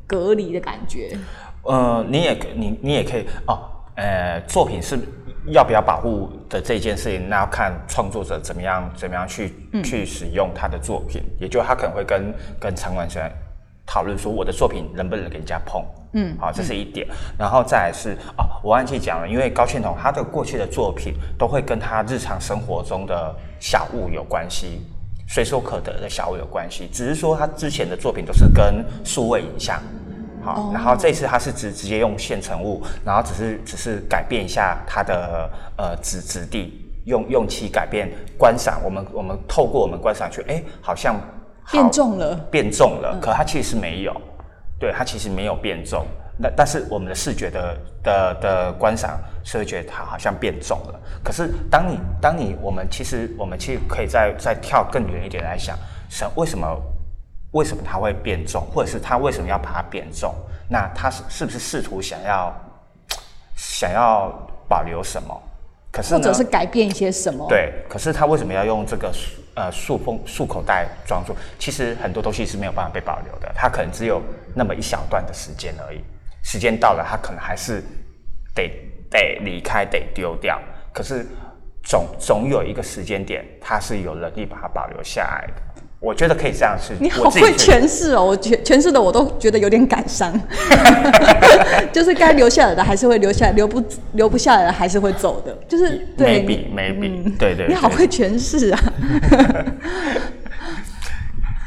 [0.05, 1.17] 隔离的感觉？
[1.63, 3.57] 呃，你也你你也可以哦，
[3.95, 4.99] 呃，作品是
[5.47, 9.51] 要不要保护的这件事情，那要看创作者怎么样怎么样去
[9.83, 13.31] 去使用他的作品，也就他可能会跟跟场馆员。
[13.85, 17.05] 讨论说我的作品能不能给人家碰，嗯，好，这是一点。
[17.37, 24.81] 然后再来是哦，我忘记讲了，因为高倩彤他的过去的作品都会跟他日常生活中的小物有关系，
[25.27, 26.87] 随手可得的小物有关系。
[26.93, 29.81] 只是说他之前的作品都是跟数位影像，
[30.41, 38.81] 好，然后这次他是直直接用现成物，然后只是只是改变一下它的呃质质地，用用漆改变观赏。
[38.83, 41.19] 我们我们透过我们观赏去，哎，好像。
[41.71, 44.21] 变重了，变重了，可它其实没有，
[44.79, 46.05] 对，它其实没有变重。
[46.37, 50.99] 那但是我们的视觉的的的观赏是会觉得它好像变重了。
[51.23, 55.77] 可是当你当你我们其实我们其实可以再再跳更远一点来想，
[56.09, 56.67] 什为什么
[57.51, 60.33] 为什么它会变重，或者是它为什么要把它变重？
[60.67, 62.53] 那它是是不是试图想要
[63.55, 64.33] 想要
[64.67, 65.39] 保留什么？
[65.91, 67.45] 可是或者是改变一些什么？
[67.47, 69.11] 对，可是他为什么要用这个？
[69.55, 74.21] 呃，塑封塑口袋装住，其实很多东西是没有办法被保留的，它可能只有
[74.55, 76.01] 那么一小段的时间而已。
[76.43, 77.83] 时间到了，它可能还是
[78.55, 78.67] 得
[79.09, 80.59] 得离开，得丢掉。
[80.91, 81.27] 可是
[81.83, 85.72] 总总有一个时间点，它是有能力把它保留下来的。
[86.03, 86.93] 我觉得可以这样是。
[86.99, 90.37] 你好会诠释哦，我诠诠释的我都觉得有点感伤。
[91.93, 95.57] 就是该留下来的还是会留下来，留不留不下来的还是会走的。
[95.65, 97.67] 就是对，maybe maybe，对对。
[97.69, 98.79] 你好会诠释啊。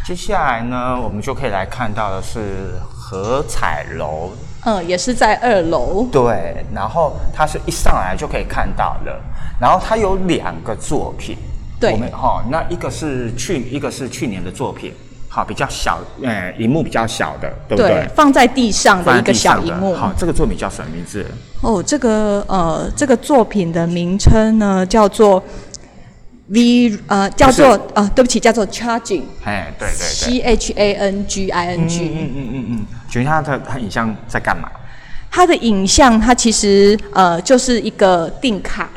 [0.04, 4.32] 接下来呢，我们就可以来看到的是何彩楼。
[4.66, 6.06] 嗯，也是在二楼。
[6.12, 9.18] 对，然后它是一上来就可以看到了，
[9.58, 11.38] 然后它有两个作品。
[11.78, 14.92] 对，哈，那一个是去，一个是去年的作品，
[15.28, 18.08] 好，比较小，呃，荧幕比较小的，对不对？
[18.14, 19.94] 放在地上的一个小荧幕。
[19.94, 21.26] 好，这个作品叫什么名字？
[21.60, 25.42] 哦，这个呃，这个作品的名称呢叫做
[26.48, 29.24] V，呃，叫做呃，对不起，叫做 Charging。
[29.44, 32.04] 哎，对对对，C H A N G I N G。
[32.04, 34.70] 嗯嗯嗯嗯，请问它的它影像在干嘛？
[35.30, 38.88] 它的影像，它其实呃，就是一个定卡。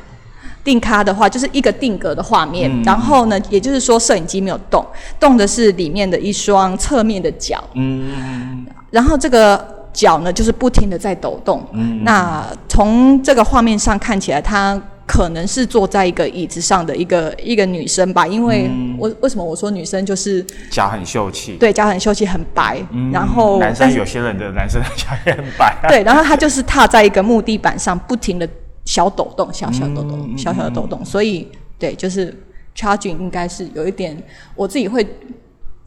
[0.64, 4.86] 定咖的话，就是一个定格的画面，然后呢，也就是说摄影机没有动，
[5.20, 7.64] 动的是里面的一双侧面的脚。
[7.74, 11.66] 嗯，然后这个脚呢，就是不停的在抖动。
[11.72, 18.28] 嗯，那从这个画面上看起来，她可能是坐在一个椅子上的一个一个女生吧？
[18.28, 21.54] 因为我为什么我说女生就是脚很秀气？
[21.54, 22.86] 对，脚很秀气，很白。
[23.12, 25.76] 然后男生有些人的男生的脚也很白。
[25.88, 28.48] 对，然后她就是踏在一个木地板上，不停的。
[28.90, 32.36] 小抖动，小小抖动，小小的抖动，所以对，就是
[32.76, 34.18] charging 应该是有一点，
[34.56, 35.08] 我自己会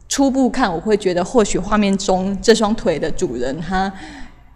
[0.07, 3.91] 初步看，我会觉得或许画面中这双腿的主人他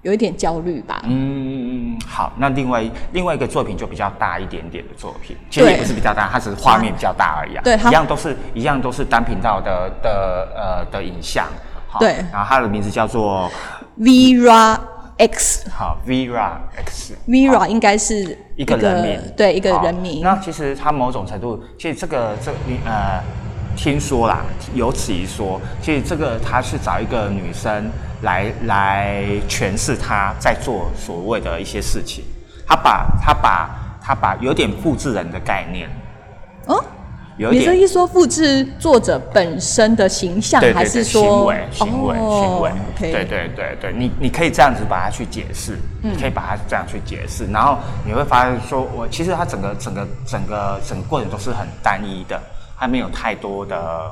[0.04, 1.02] 有一点焦虑吧。
[1.04, 7.58] 嗯，好，那另外另外一个作品就比较大一点点的作品，其实也不是比较大，它只是画面比较大而已。
[7.66, 11.46] 对，一样都是一样都是单频道的的呃的影像。
[12.00, 13.52] 对，然后它的名字叫做
[14.00, 14.80] Vera。
[15.18, 17.16] X，好，Vera X。
[17.28, 20.22] Vera 应该是一个人名，对，一个人名。
[20.22, 23.22] 那其实他某种程度，其实这个这你呃，
[23.76, 24.42] 听说啦，
[24.74, 27.90] 有此一说，其实这个他是找一个女生
[28.22, 32.24] 来来诠释他在做所谓的一些事情，
[32.68, 33.70] 他把他把
[34.02, 35.90] 他把有点复制人的概念，
[36.68, 36.84] 哦，
[37.38, 42.72] 你这一说复制作者本身的形象，对对对还是说行为行为哦行为。
[43.00, 46.12] 对对对对，你你可以这样子把它去解释，嗯。
[46.12, 52.42] 你可以把它这样去解释，然后你会发现说，我其实它整个整个整个整个过程都是很单一的，
[52.76, 54.12] 它没有太多的，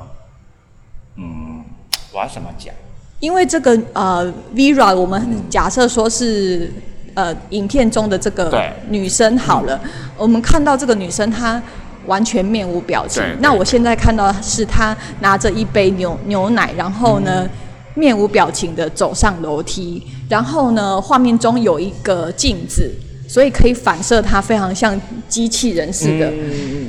[1.16, 1.64] 嗯，
[2.12, 2.72] 我要怎么讲？
[3.18, 6.72] 因为这个呃，Vera，我们假设说是
[7.14, 8.70] 呃，影片中的这个对。
[8.90, 9.80] 女生好了，
[10.18, 11.60] 我们看到这个女生她
[12.06, 13.22] 完全面无表情。
[13.40, 17.44] 那我现在看到是他拿着一杯牛牛奶，然后呢。
[17.44, 17.50] 嗯
[17.98, 22.92] 面无表情的走上楼梯，然后呢，画面中有一个镜子，
[23.26, 25.00] 所以可以反射它非常像
[25.30, 26.30] 机器人似的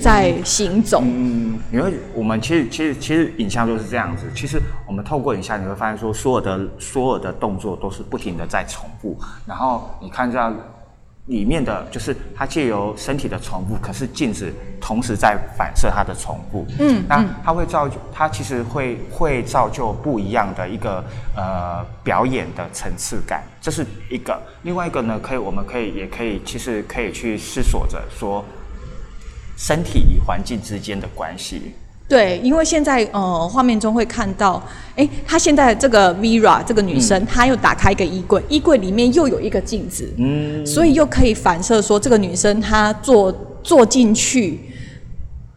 [0.01, 1.01] 在行走。
[1.01, 4.25] 嗯，你会，我们其实其实其实影像就是这样子。
[4.35, 9.17] 其实我们透过影像，你会发现说，所有的所有的动作都是不停的在重复。
[9.45, 10.51] 然后你看到
[11.27, 14.51] 里面的就是它借由身体的重复，可是镜子
[14.81, 16.65] 同时在反射它的重复。
[16.79, 21.03] 嗯那它会造就，它其实会会造就不一样的一个
[21.35, 24.37] 呃表演的层次感，这是一个。
[24.63, 28.43] 另外一个呢，可以我们可以也可以其实可以去思索着说。
[29.59, 31.73] 身体与环境之间的关系。
[32.07, 34.63] 对，因为现在呃画面中会看到，
[34.95, 44.59] 哎，她现在这个 Vera 这个女生，她又打开一个衣柜，衣柜里面又有一个镜子，嗯，所以又可以反射说这个女生她坐坐进去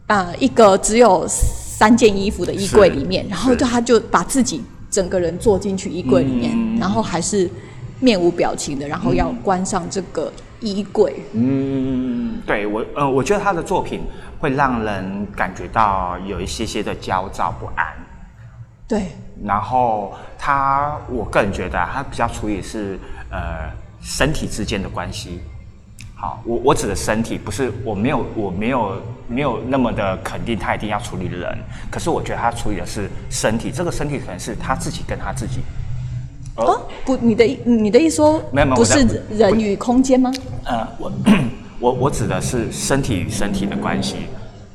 [0.08, 6.76] 啊、一个只有三件衣服的衣柜里面，然后就她就把自己整个人坐进去衣柜里面，嗯。
[6.80, 7.48] 然后还是
[8.00, 11.22] 面无表情的，然后要关上这个衣柜。
[11.32, 14.02] 嗯，对我，呃，我觉得他的作品
[14.38, 17.86] 会让人感觉到有一些些的焦躁不安。
[18.86, 19.12] 对，
[19.44, 22.98] 然后他，我个人觉得、啊、他比较处理是
[23.30, 23.70] 呃
[24.02, 25.40] 身体之间的关系。
[26.14, 31.58] 好，我我指的身体不是我没有我没有没有那么的肯定他一定要处理人，
[31.90, 35.60] 可是我觉得他处理的是身体，这个身体可能是他自己跟他自己。
[36.66, 40.32] 哦，不，你的意你的意思说没有没有不是人与空间吗？
[40.64, 41.12] 呃，我
[41.80, 44.16] 我我指的是身体与身体的关系。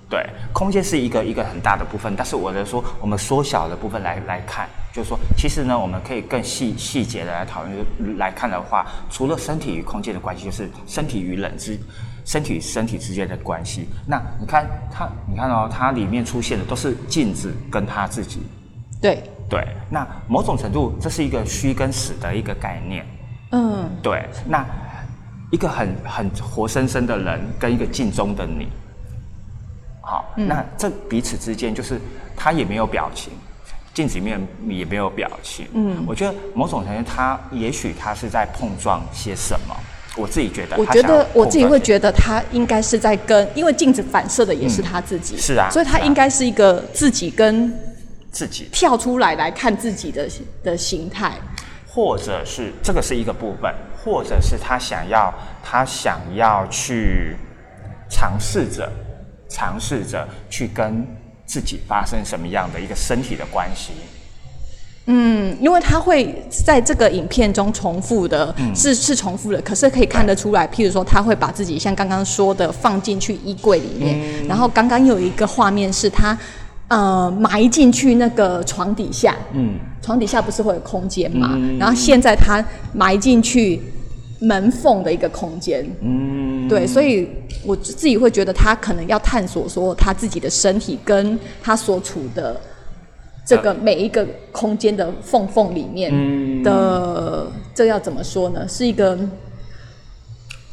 [0.07, 0.23] 对，
[0.53, 11.77] 空间是一个一个很大的部分，但是我的说，我们缩小的部分来来看，就是说，其实呢，我们可以更细细节的来讨论来看的话，除了身体与空间的关系，就是身体与人之
[12.23, 13.88] 身体与身体之间的关系。
[14.05, 18.41] 那你看它，你看哦，它里面出现的都是镜子跟他自己。
[19.01, 23.06] 对，对，那某种程度这是一个虚跟实的一个概念。
[23.52, 24.66] 嗯，对，那
[25.52, 28.68] 一个很很活生生的人跟一个镜中的你，
[30.02, 32.02] 好，那这彼此之间就是
[32.36, 33.32] 他也没有表情，
[33.93, 35.68] 镜子里面也没有表情。
[35.74, 39.76] 嗯，我觉得某种程度他也许他是在碰撞些什么，
[40.18, 47.72] 我自己觉得我觉得我自己会觉得他应该是在跟，因为镜子反射的也是他自己，是啊所以他应该是一个自己跟
[48.36, 50.27] 自己跳出来来看自己的
[50.61, 51.31] 的形态。
[51.88, 53.73] 或者是这个是一个部分，
[54.03, 55.33] 或者是他想要
[55.63, 57.38] 他想要去
[58.09, 58.91] 尝试着
[59.47, 61.07] 尝试着去跟
[61.45, 63.93] 自己发生什么样的一个身体的关系。
[65.05, 76.38] 嗯，因为他会在这个影片中重复的，嗯是是重复的，可是可以看得出来，譬如说他会把自己像刚刚说的放进去衣柜里面，嗯然后刚刚有一个画面是他
[76.88, 81.57] 呃埋进去那个床底下，嗯，床底下不是会有空间嘛？
[81.79, 82.63] 然后现在他
[82.93, 83.81] 埋进去
[84.39, 87.27] 门缝的一个空间，嗯，对，所以
[87.65, 92.59] 我自己会觉得他可能要探索说他自己的身体跟他所处的
[93.45, 96.61] 这个每一个空间的缝缝里面嗯。
[96.63, 98.67] 的，这要怎么说呢？
[98.67, 99.17] 是一个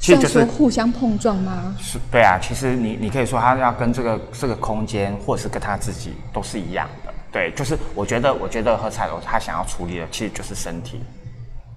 [0.02, 1.76] 其实就是要说互相碰撞吗？
[1.78, 7.14] 是，对啊，其实你你可以说他要跟这个这个空间，或是跟他自己都是一样的。
[7.30, 11.00] 对，就是我觉得，我觉得何彩楼他想要处理的其实就是身体。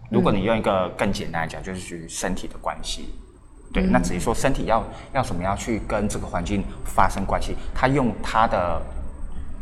[0.09, 3.13] 如果你用一个更简单来讲，就是属于身体的关系。
[3.71, 8.81] 对，那只是说身体要要怎么样去跟这个环境发生关系，他用他的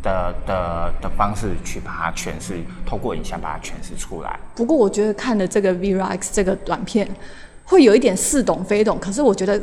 [0.02, 4.40] 的的的方式去把它诠释，透过影像把它诠释出来。
[4.56, 7.10] 不过我觉得看了这个 Vera X 这个短片，
[7.66, 8.98] 会有一点似懂非懂。
[9.00, 9.62] 可是我觉得，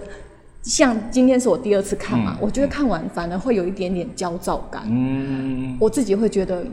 [0.62, 4.82] 像今天是我第二次看嘛，我觉得看完反而会有一点点焦躁感。
[4.86, 6.64] 嗯，我自己会觉得，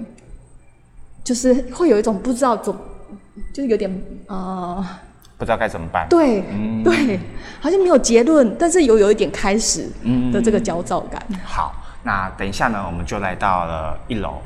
[1.23, 2.73] 就是会有一种不知道怎，
[3.53, 4.85] 就是有点呃，
[5.37, 6.07] 不知道该怎么办。
[6.09, 6.43] 对，
[6.83, 7.19] 对，
[7.61, 9.87] 好像没有结论，但是有有一点开始
[10.31, 11.21] 的这个焦躁感。
[11.45, 11.73] 好，
[12.03, 14.41] 那等一下呢，我们就来到了一楼。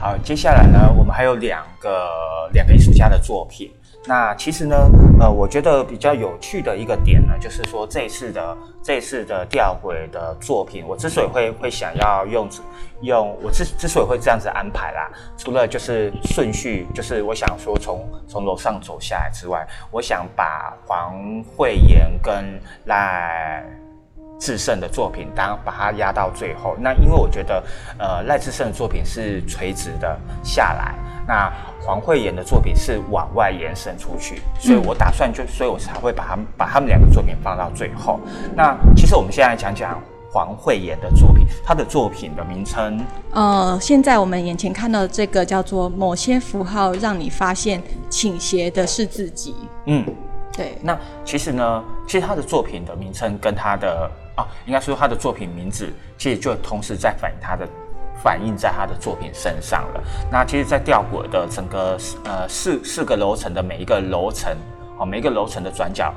[0.00, 3.68] 好，接下来呢，我们还有两个两个艺术家的作品。
[4.06, 4.88] 那其实呢，
[5.18, 12.48] 呃，我觉得比较有趣的一个点呢，就是说这次的这次的吊轨的作品，我之所以会会想要用
[13.02, 22.34] 用我之之所以会这样子安排啦，除了就是顺序，就是我想说从从楼上走下来之外，我想把黄慧妍跟
[22.84, 23.64] 赖。
[24.38, 26.76] 智胜的作品，当把它压到最后。
[26.78, 27.62] 那因为我觉得，
[27.98, 30.94] 呃，赖智胜的作品是垂直的下来，
[31.26, 31.52] 那
[31.84, 38.20] 黄慧妍的作品是往外延伸出去，所以我打算就，所以我才会把他们把他们两个作品放到最后。
[38.54, 49.56] 那其实我们现在讲讲黄慧妍的作品，她的作品的名称，呃，现在我们眼前看到的这个叫做某些符号让你发现倾斜的是自己。
[49.86, 50.04] 嗯，
[50.56, 50.78] 对。
[50.80, 54.08] 那其实呢，其实她的作品的名称跟她的。
[54.38, 57.68] 啊，应该说他的作品名字其实就同时在反映他的
[58.22, 60.00] 反映在他的作品身上了。
[60.30, 64.56] 那其实，在吊轨的整个呃四四个楼层的每一个楼层，
[64.96, 66.14] 哦，每一个楼层的转角，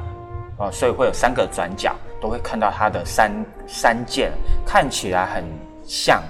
[0.57, 3.32] 哦，所以会有三个转角都会看到他的三
[3.67, 4.32] 三件
[4.65, 5.43] 看起来很
[5.84, 6.22] 像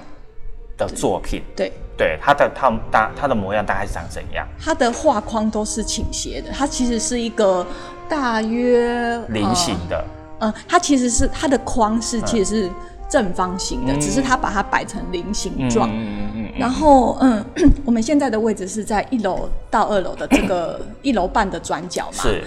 [0.77, 1.43] 的作品。
[1.57, 4.47] 对对，他的他大他的模样大概是长怎样？
[4.59, 7.65] 他的画框都是倾斜的，它其实是一个
[8.07, 10.03] 大约菱形的。
[10.41, 12.71] 嗯，它其实是它的框是其实是
[13.09, 15.89] 正方形的，只是它把它摆成菱形状。
[15.89, 17.43] 嗯嗯然后，嗯，
[17.85, 22.23] 我们现在的位置是在一楼到二楼的这个一楼半的转角嘛。
[22.23, 22.43] 是。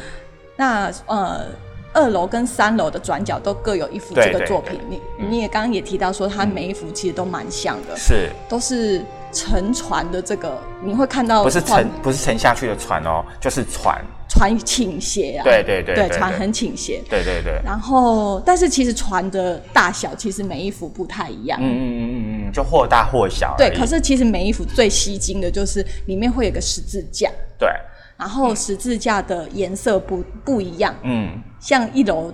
[0.56, 1.46] 那呃，
[1.92, 4.78] 二楼跟三楼的转角都各有一幅这个作品。
[4.88, 7.96] 你你也刚刚也提到说，它每一幅其实都蛮像的。
[7.96, 8.30] 是。
[8.48, 14.00] 都是沉船的这个，你会看到不是沉不是沉下去的船哦，就是船。
[14.34, 17.52] 船倾斜啊，对对对，对船很倾斜，对对对。
[17.64, 23.54] 然后，但是其实船的大小其实每一幅不太一样，嗯嗯嗯嗯嗯，就或大或小。
[23.56, 27.68] 对，可是其实每一幅最吸睛的就是里面会有个十字架，对。
[28.16, 32.32] 然后十字架的颜色不不一样，嗯，像一楼。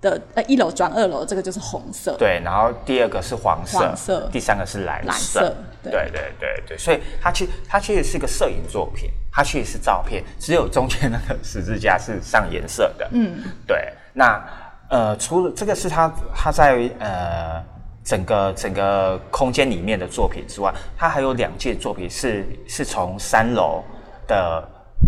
[0.00, 2.16] 的呃，一楼转二楼，这个就是红色。
[2.18, 5.54] 对，然后第二个是黄色，黄色，第三个是蓝蓝色。
[5.82, 13.08] 对对对对，所以它其实它其实是一个摄影作品，它其实是照片，只有中间那个十字架是上颜色的。
[13.12, 13.92] 嗯，对。
[14.12, 14.42] 那
[14.88, 17.62] 呃，除了这个是他他在呃
[18.02, 23.82] 整个整个空间里面的作品之外，他还有两件作品是是从三楼
[24.26, 24.66] 的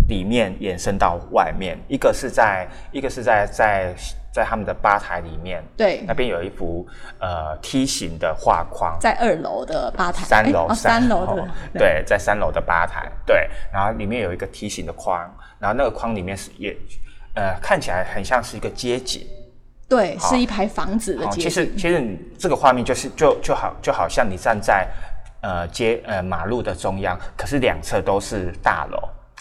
[0.08, 3.94] 里面延伸到外面，一个是在一个是在在。
[4.32, 6.86] 在他们的吧台里面，对，那边有一幅
[7.18, 11.36] 呃梯形的画框，在二楼的吧台，三楼，三楼。
[11.36, 15.20] 的， 对，在三楼的吧台，对，然后里面有一个梯形的框，
[15.58, 16.74] 然后那个框里面是也
[17.34, 19.26] 呃看起来很像是一个街景，
[19.86, 21.42] 对，是一排房子的街景。
[21.42, 24.88] 其实其实你这个画面就是就就好就好像你站在
[25.42, 28.98] 呃街呃马路的中央，可是两侧都是大楼。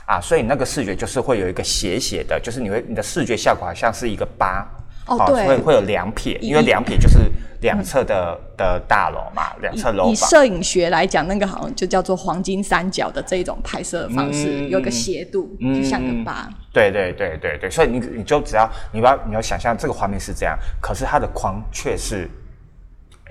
[0.07, 4.67] 啊，所以那个视觉就是会有一个斜斜的，就是你会你的视觉效果好像是一个八。
[5.07, 7.19] 哦，对，会会有两撇，因为两撇就是
[7.61, 16.49] 两侧的的大楼嘛，两侧楼以摄影学来讲，那个好像就叫做黄金三角的这一种拍摄方式，有个斜度，就像个八。
[16.73, 22.29] 对对对对对，所以你你就只要你要你要想象这个画面是这样，可是它的框却是。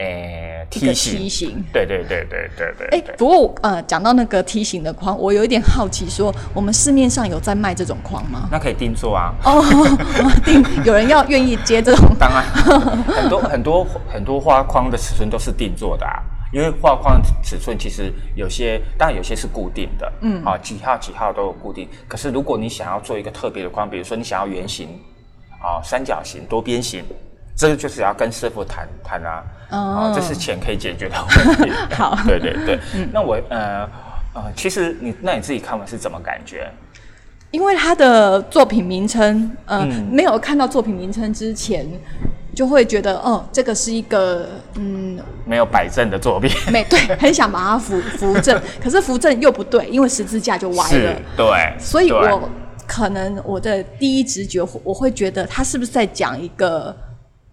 [0.00, 0.94] 诶，梯
[1.28, 2.88] 形，对对对对对对。
[2.98, 8.48] 哎，不过呃，讲到那个梯形的框，我有一点好奇，说我们市面上有在卖这种框吗？
[8.50, 9.34] 那可以定做啊。
[9.44, 9.62] 哦，
[10.42, 12.08] 定有人要愿意接这种？
[12.18, 12.42] 当然，
[13.06, 16.22] 很多很多很多花框的尺寸都是定做的啊。
[16.52, 21.88] 因为画框尺寸其实有些，当然有些是固定的，嗯，啊几号几号都有固定。
[22.08, 24.88] 可是如果你想要做一个特别的框，比如说你想要圆形，
[25.60, 27.04] 啊三角形、多边形。
[27.60, 31.70] 这个就是要跟师傅谈谈啊，哦，这是钱可以解决的问题。
[31.94, 32.80] 好，对对对。
[33.12, 33.86] 那我呃
[34.34, 36.66] 呃，其实你那你自己看完是怎么感觉？
[37.50, 41.86] 因为他的作品名称，嗯，没有看到作品名称之前，
[42.54, 46.50] 就会觉得，哦，这个是一个嗯，没有摆正的作品。
[46.72, 51.14] 没对，很想把它扶扶正， 可是扶正又不对，因为十字架就歪了。
[51.36, 52.48] 对，所以我
[52.86, 56.96] 可能我的第一直觉，我会觉得他是不是在讲一个。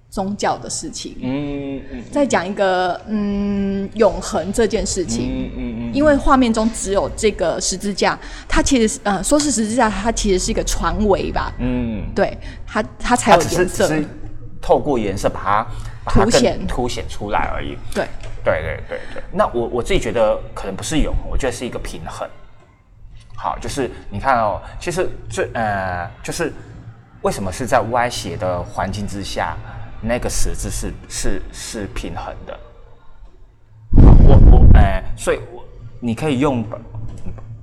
[0.10, 13.90] 宗教的事情，嗯嗯，再讲一个嗯永恒这件事情，嗯嗯嗯，因为画面中只有这个十字架，它其实呃说是十字架，它其实是一个船尾吧，嗯，对，它它才有颜色，
[14.62, 15.68] 透过颜色把
[16.06, 16.66] 它凸显。
[16.68, 18.08] 凸显出来而已，对。
[18.44, 19.24] 对对对对。
[19.34, 22.26] 那我我自己觉得可能不是永恒，我觉得是一个平衡。
[23.36, 26.54] 好，就是你看哦，其实这呃，就是
[27.24, 29.58] 为什么是在歪斜的环境之下，
[30.02, 32.60] 那个十字是是是平衡的。
[33.92, 35.64] 我我哎，所以我
[36.00, 36.64] 你可以用，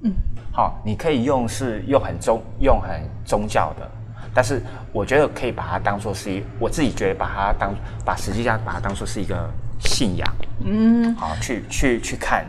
[0.03, 0.12] 嗯，
[0.53, 3.91] 好，你可以用是用很宗用很宗教的，
[4.35, 4.62] 但是
[4.93, 7.74] 我觉得可以把它当做是一，我自己觉得把它当
[8.05, 12.45] 把实际上把它当做是一个信仰，嗯，好，去去去看。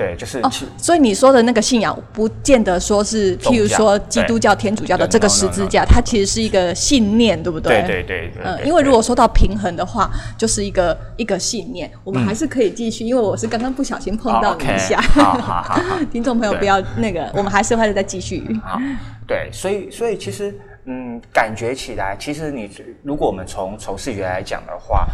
[0.00, 7.82] 对，就是哦，所以你说的那个信仰，不见得说是，譬如说基督教、天主教的这个十字架，它其实是一个信念，对不对？
[7.82, 8.42] 对对对。
[8.42, 11.90] 嗯，因为如果说到平衡的话，就是一个一个信念。
[12.02, 14.98] 我们还是可以继续，因为我是刚刚不小心碰到你一下。
[15.02, 15.78] 好好好，
[16.10, 18.42] 听众朋友不要那个，我们还是会再继续。
[18.64, 18.80] 好，
[19.26, 22.70] 对，所以所以其实嗯，感觉起来，其实你
[23.02, 25.06] 如果我们从从视觉来讲的话，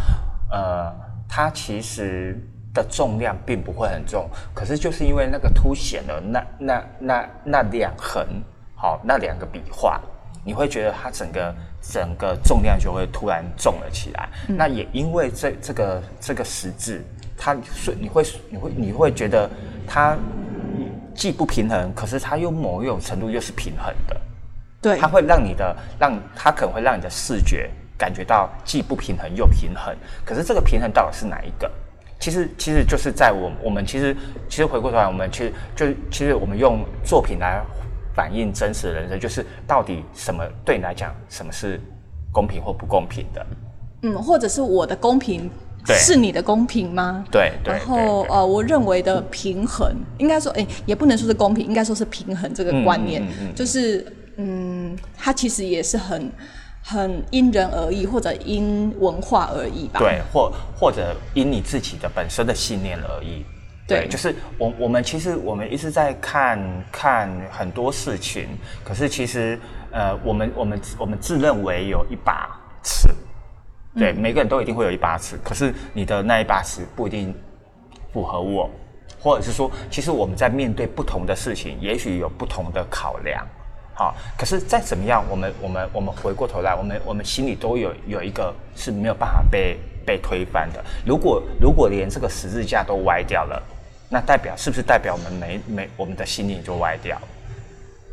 [0.53, 0.95] 呃，
[1.29, 2.41] 它其实。
[2.77, 8.25] 的重量并不会很重，可是就是因为那个凸显了那那那那两横，
[8.75, 9.99] 好那两个笔画，
[10.45, 14.29] 你会觉得它整个整个重量就会突然重了起来。
[14.47, 17.03] 那也因为这这个这个十字，
[17.37, 19.49] 它是你会你会你会觉得
[19.89, 20.17] 它
[21.15, 24.21] 既不平衡，可是它又某一种程度又是平衡的。
[24.83, 29.97] 对，它会让你的让它可能会让你的视觉感觉到既不平衡又平衡。
[30.25, 31.69] 可是这个平衡到底是哪一个？
[32.27, 34.13] 其实，其实就是在我我们其实
[34.49, 37.63] 其实回过头来，我们其实就其实我们用作品来
[38.17, 41.81] 反映真实的人生，就是到底什么对你来讲，什么是
[42.33, 43.47] 公平或不公平的？
[44.03, 45.49] 嗯，或者是我的公平
[45.87, 47.25] 是你的公平吗？
[47.31, 47.75] 对对。
[47.75, 53.25] 然后呃，我认为的平衡，应该说，哎，也不能说是公平，应该说是平衡这个观念，
[53.55, 54.05] 就是
[54.35, 56.29] 嗯，它其实也是很。
[56.89, 59.99] 很因人而异，或者因文化而异吧。
[59.99, 63.45] 对，或或者因你自己的本身的信念而异。
[63.89, 66.61] 对，就是我我们其实我们一直在看
[66.93, 68.47] 看很多事情，
[68.85, 69.59] 可是其实
[69.91, 73.09] 呃，我们我们我们自认为有一把尺，
[73.97, 77.35] 对，每个人都一定会有一把尺，可是你的那一把尺不一定
[78.13, 78.71] 符合我，
[79.21, 83.45] 或者是说，其实我们在面对不同的事情，也许有不同的考量。
[83.99, 90.85] 好，可是再怎么样，我们我们我们回过头来，我们我们心里都有有一个是没有办法被被推翻的。
[91.07, 93.63] 如果如果连这个十字架都歪掉了，
[94.11, 97.23] 那代表是不是代表我们没没我们的心灵就歪掉了？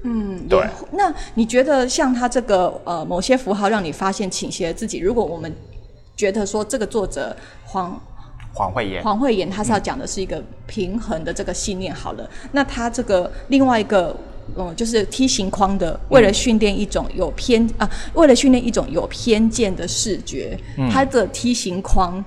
[0.04, 0.66] 嗯，对。
[0.92, 5.54] 那你觉得像他这个呃某些符号让你发现倾斜自己，如果我们
[6.16, 8.02] 觉得说这个作者黄
[8.54, 14.16] 黄慧妍黄慧妍他是要讲的是一个平衡的这个信念，好了，那他这个另外一个。
[14.56, 20.58] 嗯，就是梯形框的，为了训练一种有偏啊，为了训练一种有偏见的视觉，
[20.92, 22.24] 它的梯形框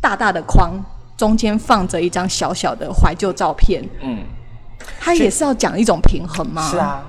[0.00, 0.72] 大大的框
[1.16, 4.18] 中间放着一张小小的怀旧照片，嗯，
[4.98, 6.70] 它也是要讲一种平衡吗？
[6.70, 7.04] 是啊，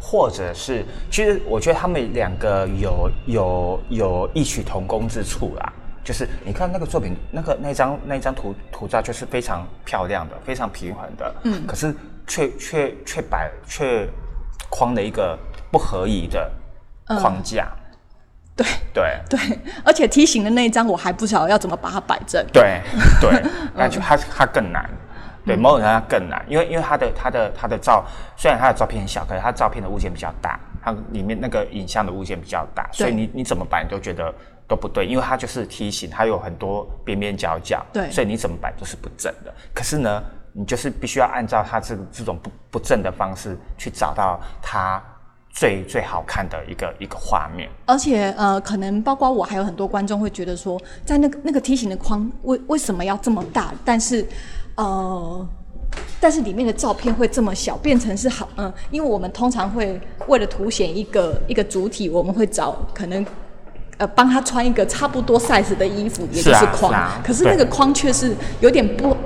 [0.00, 5.72] 或者是，其实我觉得他们两个有有有异曲同工之处啦。
[6.04, 11.94] 就是你看那个作品，那个那张那张图图照就是非常漂亮的，非常平衡的，嗯，可是
[12.26, 14.08] 却却却摆却
[14.70, 15.38] 框了一个
[15.70, 16.50] 不合宜的
[17.06, 17.70] 框架，
[18.56, 18.66] 对。
[18.92, 19.20] 对。
[19.28, 22.80] 对，而且梯形的那一张我还不晓得要怎么把它摆正，对
[23.20, 23.42] 对，
[23.74, 24.88] 那就它它更难，
[25.44, 28.04] 对，某种程度上更难，因为因为它的它的它的照
[28.36, 34.32] 虽然它的照片很小，可是它照片的物件比较大，它里面那个影像的物件比较大，所以你你怎么摆你都觉得。
[34.68, 39.52] 都不对，因为它就是梯形，它有很多边边角角，对，所以你怎么摆都是不正的。
[39.74, 45.02] 可是呢，你就是必须要按照它这这种不不正的方式去找到它
[45.50, 47.70] 最最好看的一个一个画面。
[47.86, 53.72] 而且呃，可能包括我还有很多观众会觉得说，在那个那个梯形的框为为什么要这么大？
[53.84, 54.26] 但是
[54.76, 55.48] 呃，
[56.20, 63.24] 但是里面的照片会这么小，变成是好嗯，因为我们通常会为了凸显一个一个主体，我们会找可能。
[64.02, 66.92] 呃，帮他穿一个差不多 size 的衣服，也就是框，
[67.22, 69.16] 可是那个框却是有点不，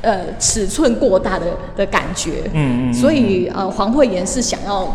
[0.00, 2.44] 呃，尺寸过大的的感觉。
[2.54, 2.94] 嗯嗯。
[2.94, 4.88] 所以呃，黄慧妍是想要，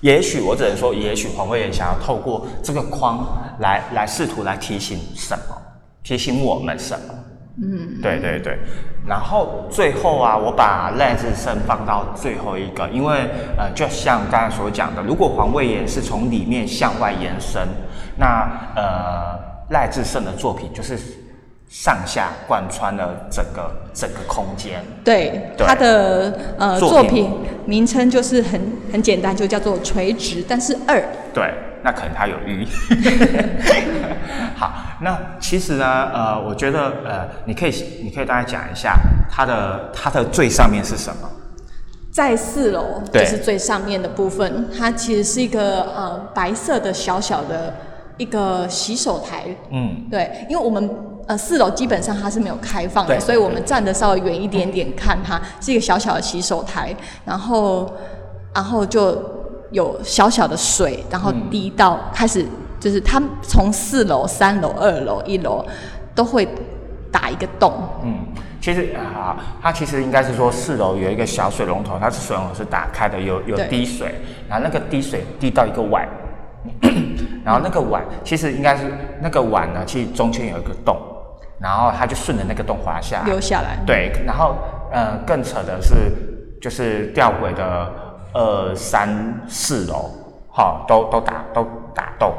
[0.00, 3.24] 也许我只能说，也许黄慧妍想要透过这个框
[3.60, 5.56] 来来试图来提醒什么，
[6.02, 7.14] 提醒我们什么。
[7.62, 8.58] 嗯，对对对。
[9.06, 13.28] 然后最后啊，我把赖志胜放到最后一个，因为
[13.58, 17.68] 呃，就像刚才所讲的，如果黄卫也是从里面向外延伸，
[18.16, 19.38] 那呃，
[19.70, 20.98] 赖志胜的作品就是
[21.68, 24.84] 上下贯穿了整个整个空间。
[25.04, 27.32] 对，对它的呃作品作品
[27.66, 28.60] 名称就是很
[28.92, 31.02] 很简单，就叫做垂直，但是二。
[31.32, 31.52] 对，
[31.82, 32.68] 那可能它有寓意。
[34.56, 38.94] 好，那其实呢，呃，我觉得呃，你可以你可以大概讲一下
[39.30, 41.28] 它的它的最上面是什么？
[42.12, 47.74] 在四楼，就是最上面的部分，它其实是一个呃白色的小小的
[48.16, 49.42] 一个洗手台。
[49.72, 50.88] 嗯，对，因为我们
[51.26, 56.94] 呃四楼基本上它是没有开放的，所以我们站的稍微远一点点看它，是一个小小的洗手台，
[57.24, 57.90] 然后
[58.54, 59.22] 然后就
[59.70, 62.46] 有小小的水，然后滴到、开始
[62.78, 65.64] 就是它从四楼、三楼、二楼、一楼
[66.14, 66.46] 都会
[67.10, 67.72] 打一个洞。
[68.04, 68.18] 嗯，
[68.60, 74.14] 其实啊，它其实应该是说四楼有一个小水龙头，它是水龙头是打开的，有有滴水，
[74.48, 76.06] 然后那个滴水滴到一个碗，
[77.44, 78.84] 然后那个碗其实应该是
[79.20, 80.96] 那个碗呢，其实中间有一个洞，
[81.64, 83.78] 然后他就顺着那个洞滑下来，流下来。
[83.86, 84.54] 对，然后
[84.92, 85.94] 呃，更扯的是，
[86.60, 87.90] 就是吊轨的
[88.34, 89.08] 二三
[89.48, 90.10] 四楼，
[90.52, 92.34] 好、都都打都打洞，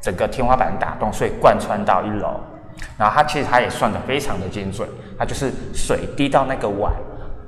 [0.00, 2.40] 整个天花板打洞，所以贯穿到一楼。
[2.98, 6.92] 然后它其实它也算的非常的精准，它就是水滴到那个碗，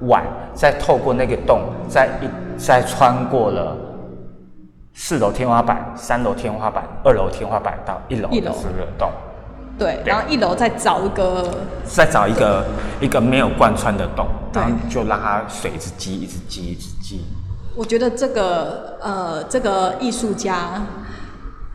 [0.03, 0.23] 碗
[0.55, 3.77] 再透过那个洞，再一再穿过了
[4.95, 8.53] 四楼天花板、三楼天花板、二楼天花板到一楼一楼。
[8.53, 9.11] 的这个洞，
[9.79, 10.03] 对，对。
[10.05, 11.49] 然后一楼再找一个
[11.85, 12.65] 再找一个
[13.01, 14.61] 一个没有贯穿的洞，对。
[14.63, 17.21] 然后就让它水一直积，一直积，一直积。
[17.75, 20.83] 我觉得这个呃，这个艺术家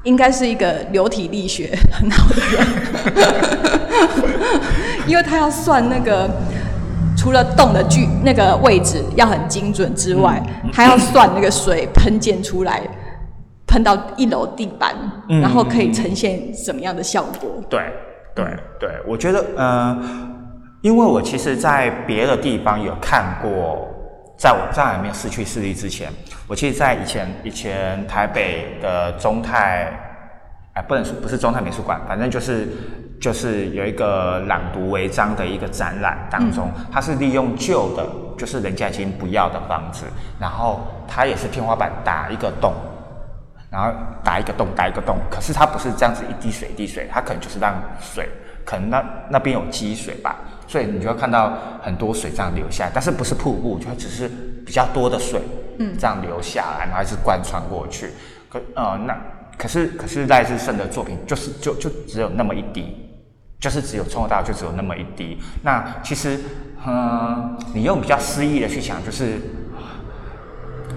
[0.04, 2.68] 应该是一个流体力学 很好的人，
[5.06, 6.28] 因为他要算那个
[7.16, 10.41] 除了洞的距那个位置要很精准之外，
[10.74, 12.82] 他要算那个水喷溅出来，
[13.72, 14.93] 喷到一楼地板，
[15.30, 15.39] 嗯。
[15.39, 17.49] 然后可以呈现什么样的效果？
[17.69, 17.82] 对
[18.36, 18.45] 对
[18.78, 19.97] 对，我觉得呃，
[20.82, 23.88] 因为我其实，在别的地方有看过，
[24.38, 26.11] 在我在还没有失去视力之前，
[26.47, 29.88] 我其实，在以前以前台北的中泰，
[30.74, 32.67] 哎、不能说不是中泰美术馆，反正就是
[33.22, 38.05] 就是有一个朗读违章的一个展览当中，它是利用旧的，
[38.38, 40.05] 就是人家已经不要的房子，
[40.39, 42.74] 然后它也是天花板打一个洞，
[43.72, 43.89] 然后
[44.22, 48.28] 打一个洞，打一个洞，可是它不是这样子一滴水一滴水，它可能就是让水，
[48.65, 50.36] 可能那那边有积水吧，
[50.67, 54.30] 所以你就会看到很多水这样流下来，但是不是瀑布，就只是
[54.65, 55.41] 比较多的水，
[55.80, 58.09] 嗯，这样流下来，然后一直贯穿过去。
[58.49, 59.17] 可呃那
[59.57, 63.09] 可是可是赖志胜的作品就是就就只有那么一滴，
[63.57, 65.39] 就是只有从头到尾就只有那么一滴。
[65.63, 66.38] 那其实
[66.86, 69.39] 嗯，你用比较诗意的去想，就是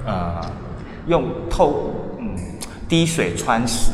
[0.05, 0.41] 呃，
[1.07, 2.04] 用透嗯
[2.95, 3.91] 滴水穿石，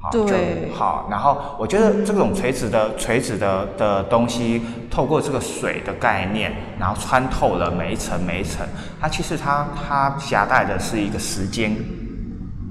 [0.00, 1.06] 好就对好。
[1.08, 8.66] 然后我觉得这种垂直的垂直的的东西，透过这个水的概念，然后穿透了每一层每一层，
[9.00, 11.76] 它其实它它夹带的是一个时间。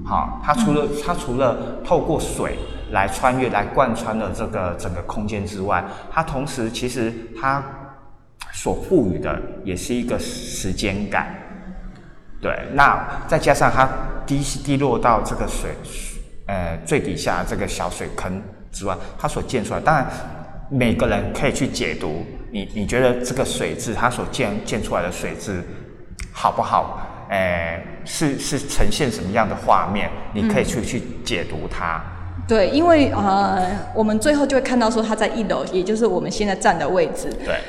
[0.04, 2.58] 好，它除了它除了透过水
[2.90, 7.10] 来穿越来贯穿了这个整个空间之外，它同时其实
[7.40, 7.64] 它
[8.52, 11.34] 所赋予的也是一个时间感。
[12.42, 13.88] 对，那再加上它
[14.26, 15.70] 滴滴落到这个水，
[16.46, 20.06] 呃，最底下这个小水坑之外，它所溅出来，当然
[20.70, 25.62] 每个人可以去解读，你你觉得这个水质它所溅溅出来的水质
[26.32, 27.08] 好不好？
[27.28, 30.10] 呃，是是呈现什么样的画面？
[30.34, 32.02] 你可以去、去解读它。
[32.46, 37.60] 对，因为呃，我们最后就会看到说它在一楼，也就是我们现在站的位置，对，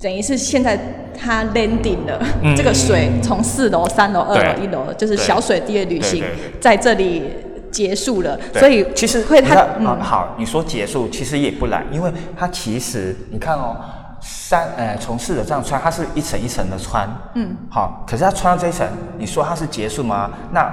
[0.00, 0.78] 等于是现在
[1.18, 2.54] 它 landing 了，嗯。
[2.54, 6.22] 这个水从四楼、三楼、二楼、一楼，就是小水滴的旅行
[6.60, 7.22] 在这里
[7.70, 8.38] 结束了。
[8.54, 9.86] 所以其实会它嗯。
[9.86, 13.76] 啊好，你说结束其实也不然，因为它其实你看哦，
[14.20, 18.86] 三呃从四楼这样穿，它是一层一层的穿，嗯，好，可是它穿到这一层，
[19.18, 20.30] 你说它是结束吗？
[20.52, 20.70] 那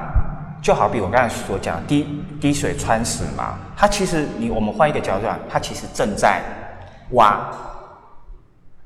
[0.62, 2.08] 就好比我刚才所讲滴
[2.40, 6.42] 滴水穿石嘛，它其实你我们换一个角度讲，它其实正在
[7.12, 7.40] 挖，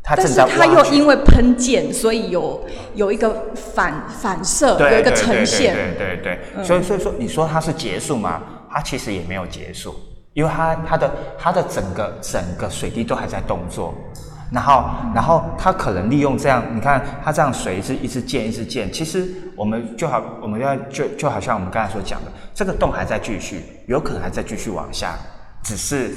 [0.08, 5.74] 它但正在是它又因为喷溅，所以有有一个反反射，对有一个呈现。
[5.74, 6.40] 对对对。
[6.56, 8.42] 对，所以所以说你说它是结束吗？
[8.72, 9.94] 它其实也没有结束，
[10.34, 13.94] 因为它它的它的整个整个水滴都还在动作，
[14.50, 19.28] 然后然后它可能利用这样，你看它这样水一直一直溅一直溅，其实
[19.58, 25.16] 我们就好我们要就就好像我们刚才所讲的，这个洞还在继续，有可能还在继续往下，
[25.64, 26.12] 只是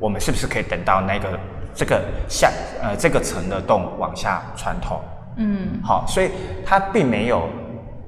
[0.00, 1.38] 我们是不是可以等到那个
[1.74, 2.50] 这个下
[2.82, 5.00] 呃这个层的洞往下穿透？
[5.36, 6.28] 嗯，好，所以
[6.64, 7.48] 它并没有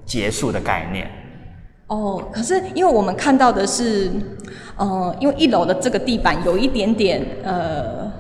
[0.04, 1.10] 结束的概念。
[1.86, 4.10] 哦，可是因为我们看到的是，
[4.76, 8.10] 呃，因为一楼的这个地板有一点点呃，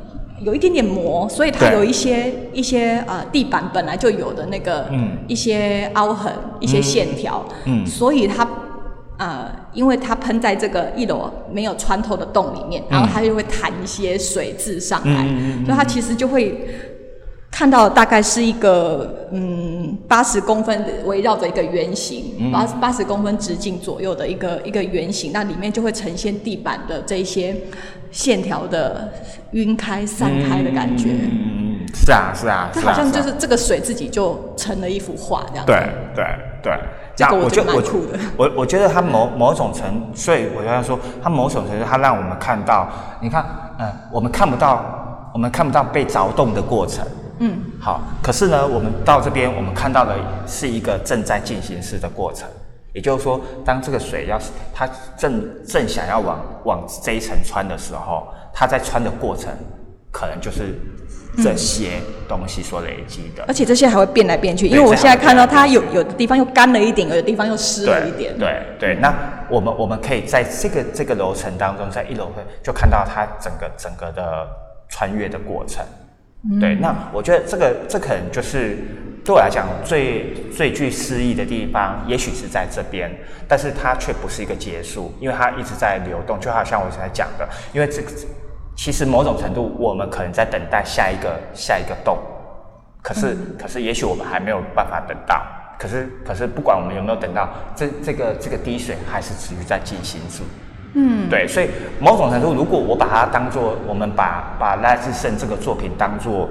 [0.40, 5.18] 有一点点磨，所以它有一些一些呃地板本来就有的那个嗯。
[5.26, 7.86] 一些凹痕、一些线条，嗯。
[7.86, 8.46] 所以它
[9.22, 15.24] 呃，因为它喷在这个一楼没有穿透的洞里面，然后它就会弹一些水渍上来，
[15.64, 16.58] 所以它其实就会。
[17.54, 27.54] 看到大概是一个嗯八十公分的围绕着一个圆形，八八十公分直径左右的一个一个圆形，那里面就会呈现地板的这一些
[28.10, 29.12] 线条的
[29.50, 31.10] 晕开散开的感觉。
[31.10, 35.66] 嗯是啊是啊，它好像就是这个水自己就成了一幅画这样。
[35.66, 35.76] 对
[36.16, 36.24] 对
[36.62, 36.72] 对，
[37.22, 37.98] 那这个我觉得就
[38.36, 42.88] 我我我觉得他某某种程，所以我刚才说，他某种程度他让我们看到，
[43.20, 43.44] 你看，
[43.78, 47.06] 嗯、我们看不到，我们看不到被凿动的过程。
[47.38, 50.14] 嗯，好，可是呢，我们到这边，我们看到的
[50.46, 52.48] 是一个正在进行式的过程。
[52.92, 59.50] 也就是说，当这个水要是它正正想要往往这一层穿的时候，它在穿的过程，
[60.12, 60.78] 可能就是
[61.36, 63.44] 这些东西所累积的。
[63.46, 68.36] 而且这些还会变来变去，因为我现在看到它有有的地方又干了一点，有的地方又湿了一点。
[68.38, 69.14] 对对，那
[69.48, 74.46] 我们我们可以在这个这个楼层当中，在一楼会就看到它整个整个的
[74.88, 75.84] 穿越的过程。
[76.60, 78.76] 对，那我觉得这个这可能就是
[79.24, 83.08] 对我来讲最最具诗意的地方，也许是在这边，
[83.46, 88.10] 但是它却不是一个结束，因为它一直在流动，就好像我才讲的，因为这个
[88.76, 92.18] 其实某种程度我们可能在等待下一个下一个洞，
[93.02, 95.42] 可是，可是，也许我们还没有办法等到。
[95.78, 100.46] 可是，可是，不管我们有没有等到，这这个这个滴水还是持续在进行中。
[100.94, 101.68] 嗯，对，所以
[101.98, 106.48] 某种程度，如果我把它当做我们把把赖志胜这个作品当做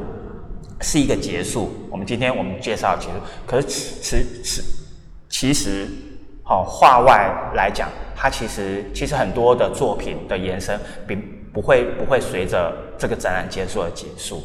[0.81, 3.13] 是一个结束，我们今天我们介绍结束。
[3.45, 4.61] 可是其其其
[5.29, 5.87] 其实，
[6.43, 11.21] 好、画外来讲，它其实其实很多的作品的延伸，并
[11.53, 14.41] 不会不会随着这个展览结束而结束。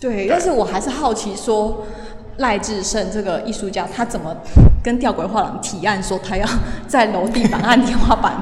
[0.00, 1.86] 对，但是我还是好奇说，
[2.38, 4.36] 赖志胜这个艺术家，他怎么
[4.82, 6.46] 跟吊诡画廊提案说他要
[6.86, 8.34] 在楼地板和天花板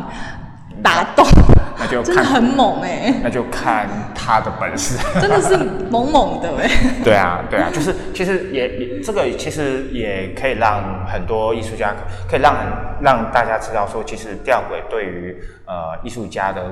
[0.83, 1.27] 打洞？
[1.79, 4.97] 那就看真的很猛哎、那就看他的本事。
[5.21, 5.57] 真的是
[5.91, 6.71] 猛猛的哎、
[7.03, 11.95] 对啊，对啊，就是其实也也这个其实也可以让很多艺术家
[12.29, 12.67] 可以让很
[13.01, 15.37] 让大家知道说，其实吊诡对于
[15.67, 16.63] 呃艺术家的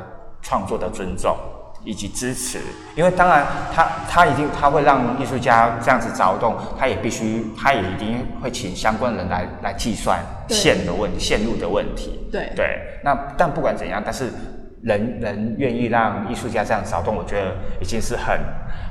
[0.42, 1.36] 创作的尊重
[1.84, 2.60] 以及支持，
[2.94, 12.28] 因为当然他他一定他会让艺术家这样子凿洞，他也必须他也一定会请相关人来来计算线的问线路的问题。
[12.30, 12.52] 对。
[12.54, 14.30] 对，那但不管怎样，但是
[14.82, 18.38] 人人愿意让艺术家这样凿洞，我觉得已经是很